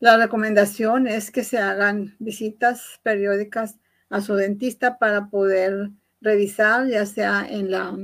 la 0.00 0.16
recomendación 0.16 1.06
es 1.06 1.30
que 1.30 1.44
se 1.44 1.58
hagan 1.58 2.16
visitas 2.18 3.00
periódicas 3.02 3.78
a 4.10 4.20
su 4.20 4.34
dentista 4.34 4.98
para 4.98 5.28
poder 5.28 5.90
revisar, 6.20 6.86
ya 6.86 7.04
sea 7.06 7.46
en, 7.48 7.70
la, 7.70 7.96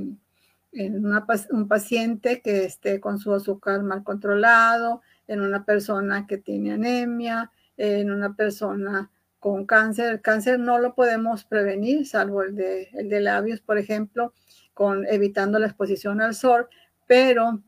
en 0.71 1.05
un 1.05 1.67
paciente 1.67 2.41
que 2.41 2.65
esté 2.65 2.99
con 2.99 3.19
su 3.19 3.33
azúcar 3.33 3.83
mal 3.83 4.03
controlado, 4.03 5.01
en 5.27 5.41
una 5.41 5.65
persona 5.65 6.27
que 6.27 6.37
tiene 6.37 6.73
anemia, 6.73 7.51
en 7.77 8.11
una 8.11 8.35
persona 8.35 9.11
con 9.39 9.65
cáncer. 9.65 10.11
El 10.11 10.21
cáncer 10.21 10.59
no 10.59 10.79
lo 10.79 10.95
podemos 10.95 11.43
prevenir, 11.43 12.07
salvo 12.07 12.43
el 12.43 12.55
de, 12.55 12.89
el 12.93 13.09
de 13.09 13.21
labios, 13.21 13.61
por 13.61 13.77
ejemplo, 13.77 14.33
con 14.73 15.05
evitando 15.07 15.59
la 15.59 15.67
exposición 15.67 16.21
al 16.21 16.35
sol, 16.35 16.67
pero 17.07 17.61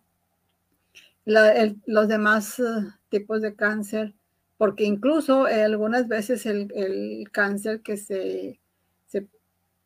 los 1.26 2.08
demás 2.08 2.60
eh, 2.60 2.64
tipos 3.10 3.42
de 3.42 3.56
cáncer, 3.56 4.14
porque 4.58 4.84
incluso 4.86 5.48
eh, 5.48 5.64
algunas 5.64 6.08
veces 6.08 6.46
el, 6.46 7.30
cáncer 7.32 7.82
que 7.82 7.98
se, 7.98 8.60
se, 9.06 9.28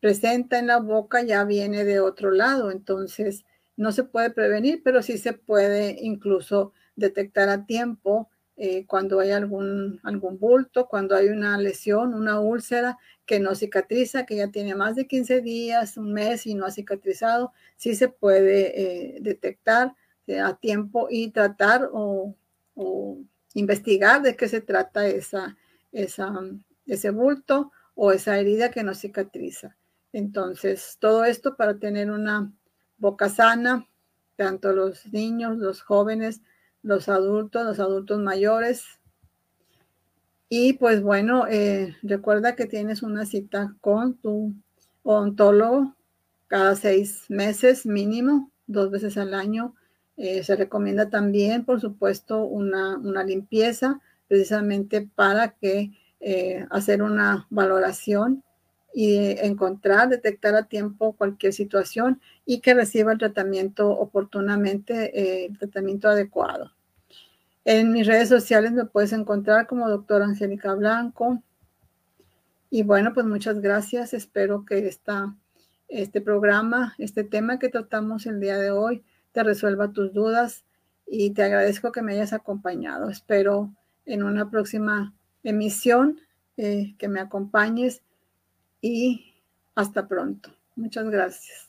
presenta 0.00 0.58
en 0.58 0.66
la 0.66 0.78
boca 0.78 1.22
ya 1.22 1.44
viene 1.44 1.84
de 1.84 2.00
otro 2.00 2.32
lado, 2.32 2.72
entonces 2.72 3.44
no 3.76 3.92
se 3.92 4.02
puede 4.04 4.30
prevenir, 4.30 4.82
pero 4.82 5.02
sí 5.02 5.16
se 5.16 5.32
puede 5.32 5.96
incluso 6.00 6.72
detectar 6.96 7.48
a 7.48 7.66
tiempo 7.66 8.28
eh, 8.56 8.84
cuando 8.86 9.20
hay 9.20 9.30
algún, 9.30 10.00
algún 10.02 10.38
bulto, 10.38 10.88
cuando 10.88 11.14
hay 11.14 11.28
una 11.28 11.56
lesión, 11.58 12.14
una 12.14 12.40
úlcera 12.40 12.98
que 13.26 13.38
no 13.38 13.54
cicatriza, 13.54 14.26
que 14.26 14.36
ya 14.36 14.50
tiene 14.50 14.74
más 14.74 14.96
de 14.96 15.06
15 15.06 15.40
días, 15.40 15.96
un 15.96 16.12
mes 16.12 16.46
y 16.46 16.54
no 16.54 16.66
ha 16.66 16.70
cicatrizado, 16.70 17.52
sí 17.76 17.94
se 17.94 18.08
puede 18.08 19.18
detectar 19.20 19.94
a 20.44 20.56
tiempo 20.56 21.08
y 21.10 21.30
tratar 21.30 21.88
o, 21.92 22.34
investigar 23.54 24.22
de 24.22 24.36
qué 24.36 24.48
se 24.48 24.60
trata 24.60 25.06
esa, 25.06 25.56
ese 25.92 27.10
bulto 27.10 27.72
o 27.94 28.12
esa 28.12 28.38
herida 28.38 28.70
que 28.70 28.82
no 28.82 28.94
cicatriza. 28.94 29.76
Entonces, 30.12 30.96
todo 31.00 31.24
esto 31.24 31.56
para 31.56 31.78
tener 31.78 32.10
una 32.10 32.52
boca 32.98 33.28
sana, 33.28 33.86
tanto 34.36 34.72
los 34.72 35.06
niños, 35.12 35.58
los 35.58 35.82
jóvenes, 35.82 36.42
los 36.82 37.08
adultos, 37.08 37.64
los 37.64 37.80
adultos 37.80 38.18
mayores. 38.18 38.84
Y 40.48 40.74
pues 40.74 41.02
bueno, 41.02 41.46
eh, 41.48 41.96
recuerda 42.02 42.56
que 42.56 42.66
tienes 42.66 43.02
una 43.02 43.24
cita 43.24 43.74
con 43.80 44.14
tu 44.18 44.54
odontólogo 45.02 45.96
cada 46.46 46.76
seis 46.76 47.24
meses 47.30 47.86
mínimo, 47.86 48.50
dos 48.66 48.90
veces 48.90 49.16
al 49.16 49.32
año 49.32 49.74
eh, 50.16 50.44
se 50.44 50.56
recomienda 50.56 51.08
también, 51.08 51.64
por 51.64 51.80
supuesto, 51.80 52.44
una, 52.44 52.98
limpieza 53.24 54.00
precisamente 54.28 55.08
para 55.14 55.52
que 55.52 55.92
eh, 56.20 56.66
hacer 56.70 57.02
una 57.02 57.46
valoración 57.50 58.42
y 58.94 59.16
encontrar, 59.40 60.08
detectar 60.08 60.54
a 60.54 60.68
tiempo 60.68 61.14
cualquier 61.14 61.52
situación 61.52 62.20
y 62.44 62.60
que 62.60 62.74
reciba 62.74 63.12
el 63.12 63.18
tratamiento 63.18 63.90
oportunamente, 63.90 65.18
eh, 65.18 65.46
el 65.46 65.58
tratamiento 65.58 66.08
adecuado. 66.08 66.72
En 67.64 67.92
mis 67.92 68.06
redes 68.06 68.28
sociales 68.28 68.72
me 68.72 68.84
puedes 68.84 69.12
encontrar 69.12 69.66
como 69.66 69.88
doctora 69.88 70.24
Angélica 70.24 70.74
Blanco. 70.74 71.42
Y 72.70 72.82
bueno, 72.82 73.14
pues 73.14 73.24
muchas 73.24 73.60
gracias. 73.60 74.14
Espero 74.14 74.64
que 74.64 74.88
esta, 74.88 75.36
este 75.88 76.20
programa, 76.20 76.94
este 76.98 77.22
tema 77.22 77.58
que 77.58 77.68
tratamos 77.68 78.26
el 78.26 78.40
día 78.40 78.58
de 78.58 78.72
hoy, 78.72 79.04
te 79.32 79.42
resuelva 79.42 79.92
tus 79.92 80.12
dudas 80.12 80.64
y 81.06 81.30
te 81.30 81.42
agradezco 81.42 81.92
que 81.92 82.02
me 82.02 82.12
hayas 82.12 82.32
acompañado. 82.32 83.10
Espero 83.10 83.74
en 84.06 84.22
una 84.22 84.50
próxima 84.50 85.14
emisión 85.42 86.20
eh, 86.56 86.94
que 86.98 87.08
me 87.08 87.20
acompañes 87.20 88.02
y 88.80 89.34
hasta 89.74 90.06
pronto. 90.06 90.54
Muchas 90.76 91.08
gracias. 91.10 91.68